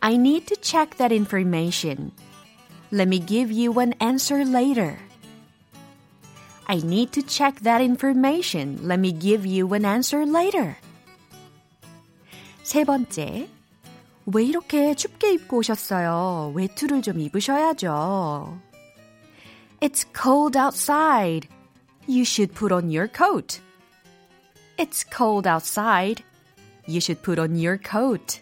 I 0.00 0.16
need 0.16 0.46
to 0.48 0.56
check 0.56 0.96
that 0.96 1.12
information. 1.12 2.12
Let 2.90 3.08
me 3.08 3.18
give 3.18 3.50
you 3.50 3.78
an 3.80 3.94
answer 4.00 4.44
later. 4.44 4.98
I 6.66 6.76
need 6.84 7.12
to 7.12 7.22
check 7.22 7.60
that 7.60 7.80
information. 7.80 8.78
Let 8.82 8.98
me 8.98 9.12
give 9.12 9.46
you 9.46 9.72
an 9.74 9.84
answer 9.84 10.26
later. 10.26 10.76
세 12.62 12.84
번째. 12.84 13.48
왜 14.26 14.44
이렇게 14.44 14.94
춥게 14.94 15.32
입고 15.34 15.58
오셨어요? 15.58 16.52
외투를 16.54 17.02
좀 17.02 17.20
입으셔야죠. 17.20 18.58
It's 19.80 20.06
cold 20.14 20.56
outside. 20.56 21.48
You 22.06 22.22
should 22.22 22.54
put 22.54 22.72
on 22.72 22.90
your 22.90 23.08
coat. 23.08 23.60
It's 24.78 25.04
cold 25.04 25.46
outside. 25.46 26.22
You 26.86 27.00
should 27.00 27.22
put 27.22 27.38
on 27.40 27.56
your 27.56 27.78
coat. 27.78 28.40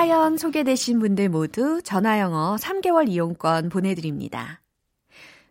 사연 0.00 0.38
소개되신 0.38 0.98
분들 0.98 1.28
모두 1.28 1.82
전화영어 1.82 2.56
3개월 2.56 3.10
이용권 3.10 3.68
보내드립니다. 3.68 4.62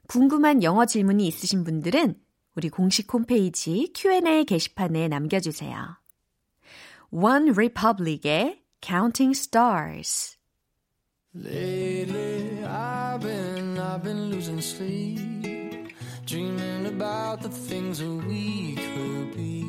궁금한 0.08 0.64
영어 0.64 0.88
질문이 0.88 1.28
있으신 1.28 1.64
분들은 1.64 2.16
우리 2.56 2.70
공식 2.70 3.14
홈페이지 3.14 3.94
Q&A 3.94 4.46
게시판에 4.46 5.08
남겨주세요. 5.08 6.00
One 7.12 7.52
Republic의 7.52 8.64
Counting 8.82 9.38
Stars 9.38 10.40
Lately, 11.36 12.66
I've 12.66 13.22
been, 13.22 13.78
I've 13.78 14.02
been 14.02 14.32
losing 14.32 14.64
sleep, 14.64 15.94
dreaming 16.26 16.88
about 16.88 17.44
the 17.44 17.50
things 17.50 18.00
that 18.00 18.28
we 18.28 18.74
could 18.96 19.38
be. 19.38 19.68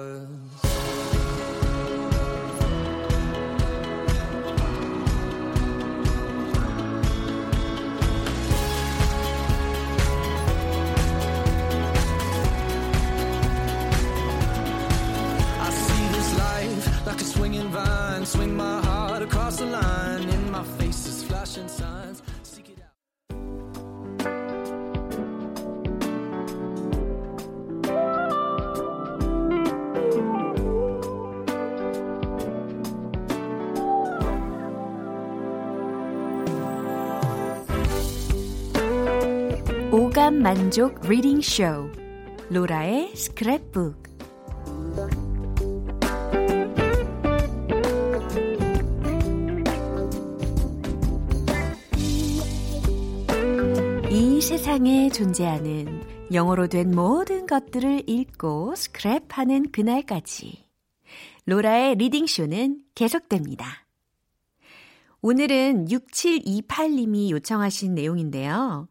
만족 40.53 40.99
reading 41.07 41.39
쇼 41.39 41.63
로라의 42.49 43.13
스크랩북 43.13 43.95
이 54.09 54.41
세상에 54.41 55.09
존재하는 55.11 56.03
영어로 56.33 56.67
된 56.67 56.93
모든 56.93 57.47
것들을 57.47 58.09
읽고 58.09 58.73
스크랩하는 58.75 59.71
그날까지 59.71 60.65
로라의 61.45 61.95
reading 61.95 62.27
쇼는 62.27 62.81
계속됩니다. 62.93 63.87
오늘은 65.21 65.85
6728님이 65.85 67.29
요청하신 67.29 67.95
내용인데요. 67.95 68.89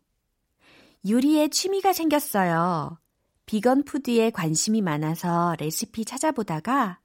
요리에 1.09 1.49
취미가 1.49 1.93
생겼어요. 1.93 2.99
비건 3.47 3.85
푸드에 3.85 4.31
관심이 4.31 4.83
많아서 4.83 5.57
레시피 5.59 6.05
찾아보다가 6.05 7.01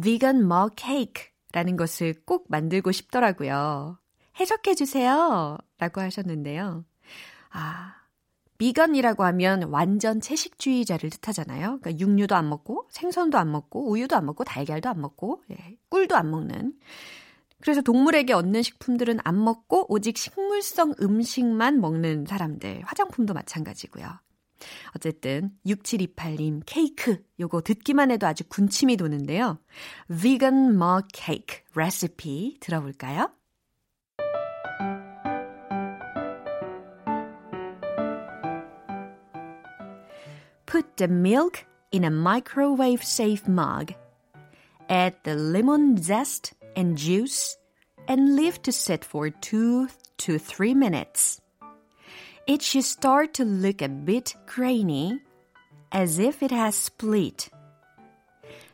비건 0.00 0.48
머그 0.48 0.74
케이크라는 0.76 1.76
것을 1.76 2.14
꼭 2.24 2.46
만들고 2.48 2.92
싶더라고요. 2.92 3.98
해석해 4.38 4.74
주세요. 4.74 5.58
라고 5.78 6.00
하셨는데요. 6.00 6.84
아, 7.50 7.94
비건이라고 8.58 9.24
하면 9.24 9.64
완전 9.64 10.20
채식주의자를 10.20 11.10
뜻하잖아요. 11.10 11.80
그러니까 11.80 11.98
육류도 11.98 12.34
안 12.34 12.48
먹고 12.48 12.88
생선도 12.90 13.38
안 13.38 13.50
먹고 13.50 13.90
우유도 13.90 14.16
안 14.16 14.26
먹고 14.26 14.44
달걀도 14.44 14.88
안 14.88 15.00
먹고 15.00 15.42
예, 15.50 15.76
꿀도 15.88 16.16
안 16.16 16.30
먹는 16.30 16.74
그래서 17.60 17.82
동물에게 17.82 18.32
얻는 18.32 18.62
식품들은 18.62 19.18
안 19.24 19.42
먹고 19.42 19.92
오직 19.92 20.16
식물성 20.16 20.94
음식만 21.00 21.80
먹는 21.80 22.26
사람들. 22.26 22.82
화장품도 22.84 23.34
마찬가지고요. 23.34 24.06
어쨌든 24.94 25.52
6728님 25.66 26.62
케이크 26.66 27.22
요거 27.38 27.62
듣기만 27.62 28.10
해도 28.10 28.26
아주 28.26 28.44
군침이 28.48 28.96
도는데요. 28.96 29.58
Vegan 30.08 30.74
mug 30.74 31.06
레시피 31.74 32.58
들어볼까요? 32.60 33.30
Put 40.66 40.96
the 40.96 41.10
milk 41.10 41.66
in 41.92 42.04
a 42.04 42.10
microwave 42.10 43.02
safe 43.02 43.48
mug. 43.48 43.94
Add 44.88 45.16
the 45.24 45.36
lemon 45.36 45.96
zest 45.96 46.54
and 46.76 46.96
juice 46.96 47.56
and 48.08 48.36
leave 48.36 48.62
to 48.62 48.72
sit 48.72 49.04
for 49.04 49.30
2 49.30 49.88
to 50.18 50.38
3 50.38 50.74
minutes. 50.74 51.40
It 52.46 52.62
should 52.62 52.84
start 52.84 53.34
to 53.34 53.44
look 53.44 53.82
a 53.82 53.88
bit 53.88 54.34
grainy, 54.46 55.20
as 55.92 56.18
if 56.18 56.42
it 56.42 56.50
has 56.50 56.74
split. 56.74 57.48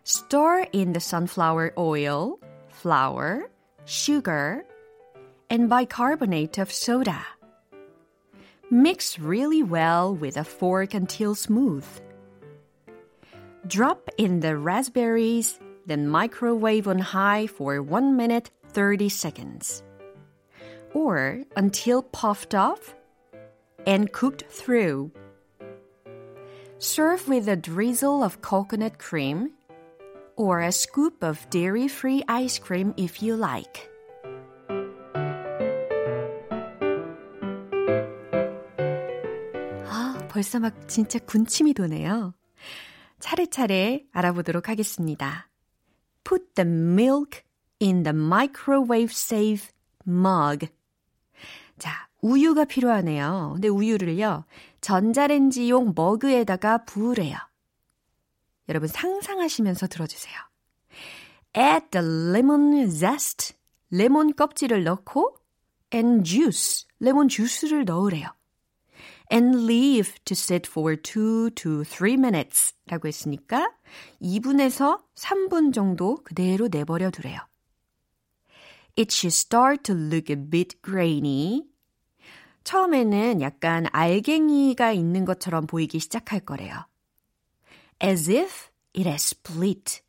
Stir 0.05 0.67
in 0.73 0.93
the 0.93 1.01
sunflower 1.01 1.75
oil, 1.77 2.39
flour, 2.71 3.51
sugar, 3.85 4.65
and 5.51 5.69
bicarbonate 5.69 6.59
of 6.59 6.73
soda. 6.73 7.27
Mix 8.71 9.19
really 9.19 9.63
well 9.63 10.15
with 10.15 10.37
a 10.37 10.45
fork 10.45 10.95
until 10.95 11.35
smooth. 11.35 11.87
Drop 13.67 14.09
in 14.17 14.41
the 14.41 14.57
raspberries, 14.57 15.59
then 15.86 16.08
microwave 16.08 16.88
on 16.88 17.00
high 17.00 17.48
for 17.48 17.82
1 17.82 18.16
minute 18.16 18.52
30 18.70 19.10
seconds. 19.10 19.84
Or 20.94 21.44
until 21.56 22.04
puffed 22.04 22.54
off 22.56 22.96
and 23.86 24.12
cooked 24.12 24.44
through. 24.50 25.12
Serve 26.80 27.28
with 27.28 27.48
a 27.48 27.56
drizzle 27.56 28.24
of 28.24 28.42
coconut 28.42 28.98
cream 28.98 29.52
or 30.36 30.62
a 30.62 30.72
scoop 30.72 31.24
of 31.24 31.50
dairy 31.50 31.88
free 31.88 32.24
ice 32.28 32.58
cream 32.60 32.94
if 32.98 33.22
you 33.22 33.36
like. 33.36 33.88
아, 39.86 40.18
벌써 40.30 40.60
막 40.60 40.88
진짜 40.88 41.20
군침이 41.20 41.74
도네요. 41.74 42.34
차례차례 43.20 44.06
알아보도록 44.12 44.70
하겠습니다. 44.70 45.48
Put 46.27 46.57
the 46.57 46.69
milk 46.69 47.45
in 47.79 48.03
the 48.03 48.13
microwave 48.13 49.13
safe 49.13 49.69
mug. 50.05 50.67
자, 51.79 52.09
우유가 52.21 52.65
필요하네요. 52.65 53.53
근데 53.55 53.69
우유를요, 53.69 54.45
전자레인지용 54.81 55.93
머그에다가 55.95 56.85
부으래요. 56.85 57.37
여러분 58.69 58.89
상상하시면서 58.89 59.87
들어주세요. 59.87 60.35
Add 61.57 61.91
the 61.91 62.05
lemon 62.05 62.91
zest, 62.91 63.55
레몬 63.91 64.35
껍질을 64.35 64.83
넣고, 64.83 65.39
and 65.95 66.29
juice, 66.29 66.87
레몬 66.99 67.29
주스를 67.29 67.85
넣으래요. 67.85 68.36
And 69.31 69.67
leave 69.67 70.15
to 70.25 70.35
sit 70.35 70.69
for 70.69 70.97
2 70.97 71.51
to 71.51 71.85
3 71.85 72.15
minutes 72.15 72.75
라고 72.87 73.09
했으니까 73.09 73.73
2분에서 74.21 75.03
3분 75.15 75.73
정도 75.73 76.17
그대로 76.25 76.69
내버려 76.69 77.11
두래요. 77.11 77.39
It 78.99 79.13
should 79.13 79.35
start 79.35 79.83
to 79.85 79.95
look 79.95 80.35
a 80.35 80.37
bit 80.37 80.81
grainy. 80.83 81.65
처음에는 82.65 83.43
약간 83.43 83.87
알갱이가 83.93 84.93
있는 84.93 85.25
것처럼 85.25 85.67
보이기 85.67 85.99
시작할 85.99 86.41
거래요. 86.41 86.87
As 88.03 88.31
if 88.31 88.69
it 88.97 89.09
has 89.09 89.35
split. 89.35 90.01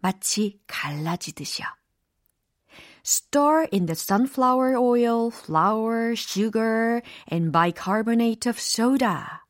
마치 0.00 0.60
갈라지듯이요. 0.66 1.66
Stir 3.08 3.66
in 3.72 3.86
the 3.86 3.94
sunflower 3.94 4.76
oil, 4.76 5.30
flour, 5.30 6.14
sugar, 6.14 7.00
and 7.32 7.50
bicarbonate 7.50 8.44
of 8.44 8.60
soda. 8.60 9.40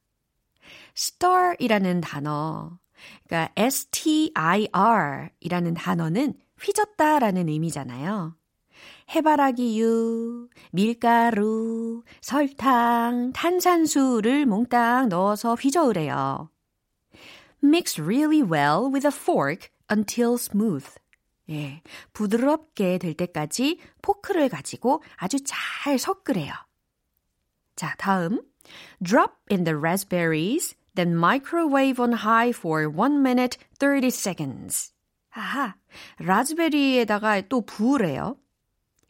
stir이라는 0.94 2.00
단어, 2.00 2.78
그러니까 3.26 3.52
S-T-I-R 3.56 5.30
이라는 5.40 5.74
단어는 5.74 6.34
휘젓다라는 6.60 7.48
의미잖아요. 7.48 8.36
해바라기유, 9.16 10.50
밀가루, 10.70 12.04
설탕, 12.20 13.32
탄산수를 13.32 14.46
몽땅 14.46 15.08
넣어서 15.08 15.56
휘저으래요. 15.56 16.48
Mix 17.60 18.00
really 18.00 18.40
well 18.40 18.88
with 18.88 19.04
a 19.04 19.10
fork 19.10 19.70
until 19.90 20.34
smooth. 20.34 20.86
예, 21.50 21.82
부드럽게 22.12 22.98
될 22.98 23.14
때까지 23.14 23.80
포크를 24.02 24.48
가지고 24.48 25.02
아주 25.16 25.38
잘 25.44 25.98
섞으래요. 25.98 26.52
자, 27.76 27.94
다음. 27.96 28.42
Drop 29.02 29.34
in 29.50 29.64
the 29.64 29.76
raspberries, 29.76 30.76
then 30.94 31.14
microwave 31.14 31.98
on 32.02 32.12
high 32.12 32.50
for 32.50 32.86
1 32.86 33.20
minute 33.20 33.56
30 33.78 34.08
seconds. 34.08 34.92
아하, 35.30 35.76
라즈베리에다가 36.18 37.42
또 37.42 37.60
부으래요. 37.62 38.36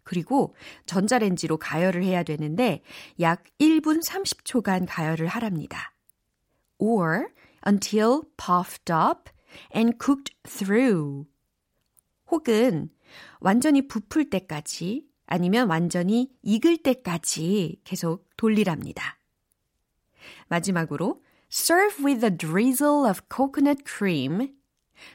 그리고 0.04 0.54
전자레인지로 0.86 1.58
가열을 1.58 2.02
해야 2.02 2.22
되는데 2.22 2.82
약 3.20 3.44
1분 3.58 4.02
30초간 4.02 4.86
가열을 4.88 5.26
하랍니다. 5.26 5.92
Or 6.78 7.28
until 7.66 8.22
puffed 8.36 8.92
up 8.92 9.30
and 9.74 9.98
cooked 9.98 10.34
through. 10.44 11.26
혹은 12.30 12.90
완전히 13.40 13.86
부풀 13.88 14.30
때까지 14.30 15.06
아니면 15.26 15.68
완전히 15.68 16.30
익을 16.42 16.78
때까지 16.78 17.80
계속 17.84 18.28
돌리랍니다. 18.36 19.18
마지막으로 20.48 21.22
serve 21.50 22.04
with 22.04 22.24
a 22.24 22.30
drizzle 22.30 23.08
of 23.08 23.22
coconut 23.34 23.84
cream. 23.86 24.54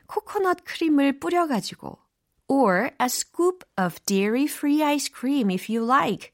코코넛 0.07 0.63
크림을 0.63 1.19
뿌려 1.19 1.47
가지고 1.47 1.99
or 2.47 2.91
a 3.01 3.05
scoop 3.05 3.65
of 3.79 3.99
dairy-free 4.05 4.83
ice 4.83 5.11
cream 5.13 5.49
if 5.49 5.71
you 5.71 5.85
like. 5.85 6.31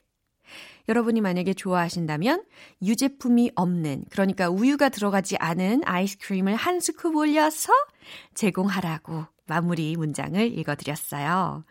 여러분이 0.88 1.21
만약에 1.21 1.53
좋아하신다면 1.53 2.43
유제품이 2.82 3.51
없는, 3.55 4.05
그러니까 4.09 4.49
우유가 4.49 4.89
들어가지 4.89 5.38
않은 5.38 5.84
아이스크림을 5.86 6.55
한 6.55 6.80
scoop 6.80 7.16
올려서 7.15 7.71
제공하라고 8.34 9.27
마무리 9.50 9.97
문장을 9.97 10.58
읽어드렸어요. 10.58 11.66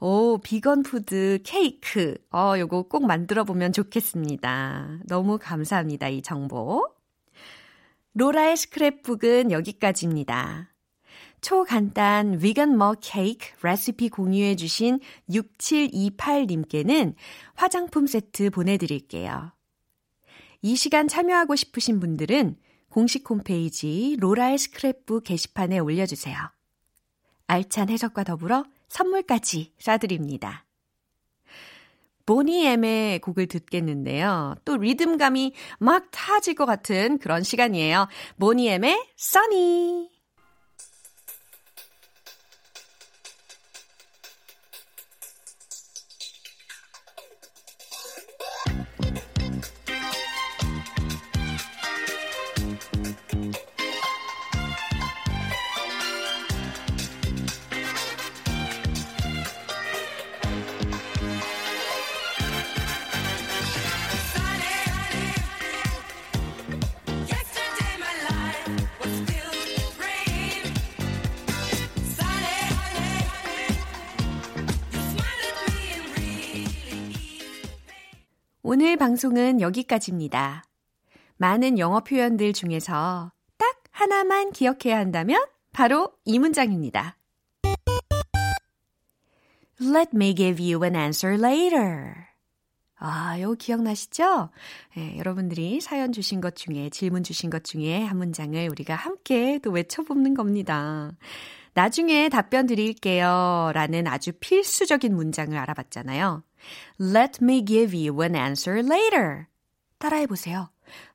오, 0.00 0.38
비건 0.38 0.82
food 0.82 1.40
케이크. 1.44 2.16
어, 2.30 2.54
요거 2.58 2.82
꼭 2.82 3.06
만들어 3.06 3.44
보면 3.44 3.72
좋겠습니다. 3.72 4.98
너무 5.08 5.38
감사합니다, 5.40 6.08
이 6.08 6.22
정보. 6.22 6.88
로라의 8.14 8.56
스크랩북은 8.56 9.50
여기까지입니다. 9.50 10.68
초간단 11.40 12.38
위건 12.40 12.76
머 12.76 12.94
케이크 13.00 13.48
레시피 13.62 14.10
공유해 14.10 14.54
주신 14.54 15.00
6728님께는 15.28 17.14
화장품 17.54 18.06
세트 18.06 18.50
보내드릴게요. 18.50 19.52
이 20.60 20.76
시간 20.76 21.08
참여하고 21.08 21.56
싶으신 21.56 21.98
분들은 21.98 22.56
공식 22.88 23.28
홈페이지 23.28 24.16
로라의 24.20 24.58
스크랩북 24.58 25.24
게시판에 25.24 25.80
올려주세요. 25.80 26.36
알찬 27.46 27.88
해석과 27.90 28.24
더불어 28.24 28.64
선물까지 28.88 29.72
쏴드립니다. 29.78 30.60
보니엠의 32.24 33.18
곡을 33.20 33.46
듣겠는데요. 33.46 34.54
또 34.64 34.76
리듬감이 34.76 35.54
막 35.80 36.08
타질 36.12 36.54
것 36.54 36.66
같은 36.66 37.18
그런 37.18 37.42
시간이에요. 37.42 38.06
보니엠의 38.38 39.08
Sunny. 39.18 40.11
오늘 78.74 78.96
방송은 78.96 79.60
여기까지입니다. 79.60 80.64
많은 81.36 81.78
영어 81.78 82.00
표현들 82.00 82.54
중에서 82.54 83.30
딱 83.58 83.82
하나만 83.90 84.50
기억해야 84.52 84.96
한다면 84.96 85.44
바로 85.74 86.10
이 86.24 86.38
문장입니다. 86.38 87.18
Let 89.78 90.12
me 90.14 90.34
give 90.34 90.72
you 90.72 90.82
an 90.82 90.96
answer 90.96 91.38
later. 91.38 92.14
아, 92.96 93.36
이거 93.36 93.52
기억나시죠? 93.52 94.48
네, 94.96 95.18
여러분들이 95.18 95.82
사연 95.82 96.10
주신 96.10 96.40
것 96.40 96.56
중에, 96.56 96.88
질문 96.88 97.24
주신 97.24 97.50
것 97.50 97.64
중에 97.64 98.02
한 98.02 98.16
문장을 98.16 98.66
우리가 98.70 98.94
함께 98.94 99.58
또 99.62 99.70
외쳐보는 99.70 100.32
겁니다. 100.32 101.12
나중에 101.74 102.30
답변 102.30 102.66
드릴게요. 102.66 103.70
라는 103.74 104.06
아주 104.06 104.32
필수적인 104.32 105.14
문장을 105.14 105.58
알아봤잖아요. 105.58 106.42
Let 107.00 107.42
me 107.42 107.64
give 107.64 107.96
you 107.96 108.22
an 108.22 108.36
answer 108.36 108.80
later. 108.80 109.46
따라해 109.98 110.26
보세요. 110.26 110.70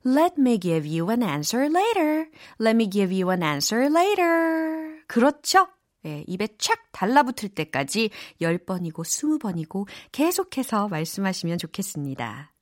Let 0.05 0.35
me 0.39 0.59
give 0.59 0.87
you 0.87 1.09
an 1.09 1.23
answer 1.23 1.69
later. 1.69 2.29
Let 2.59 2.75
me 2.75 2.89
give 2.89 3.13
you 3.13 3.31
an 3.31 3.43
answer 3.43 3.89
later. 3.93 5.01
그렇죠? 5.07 5.67
네, 6.03 6.23
입에 6.27 6.47
착 6.57 6.91
달라붙을 6.91 7.49
때까지 7.49 8.09
10번이고 8.41 8.93
20번이고 8.93 9.87
계속해서 10.11 10.87
말씀하시면 10.87 11.57
좋겠습니다. 11.57 12.53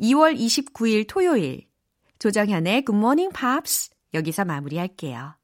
2월 0.00 0.36
29일 0.36 1.06
토요일 1.06 1.68
조정현의 2.18 2.84
Good 2.84 2.96
Morning 2.96 3.32
Pops 3.32 3.90
여기서 4.14 4.44
마무리할게요. 4.44 5.36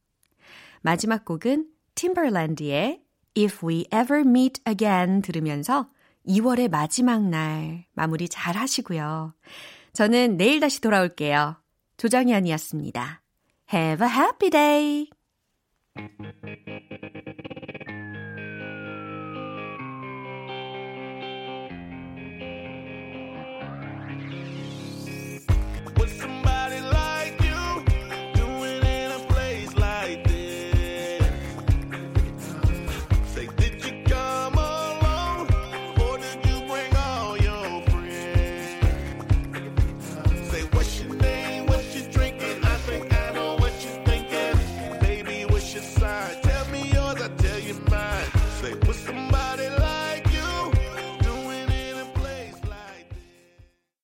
마지막 0.81 1.25
곡은 1.25 1.69
팀벌랜드의 1.95 3.03
If 3.37 3.67
We 3.67 3.87
Ever 3.93 4.21
Meet 4.21 4.63
Again 4.67 5.23
들으면서 5.23 5.91
2월의 6.27 6.71
마지막 6.71 7.23
날 7.23 7.85
마무리 7.95 8.29
잘 8.29 8.57
하시고요. 8.57 9.35
저는 9.93 10.37
내일 10.37 10.61
다시 10.61 10.81
돌아올게요. 10.81 11.57
조정현이었습니다. 11.97 13.23
Have 13.73 14.07
a 14.07 14.13
happy 14.13 14.51
day! 14.51 15.11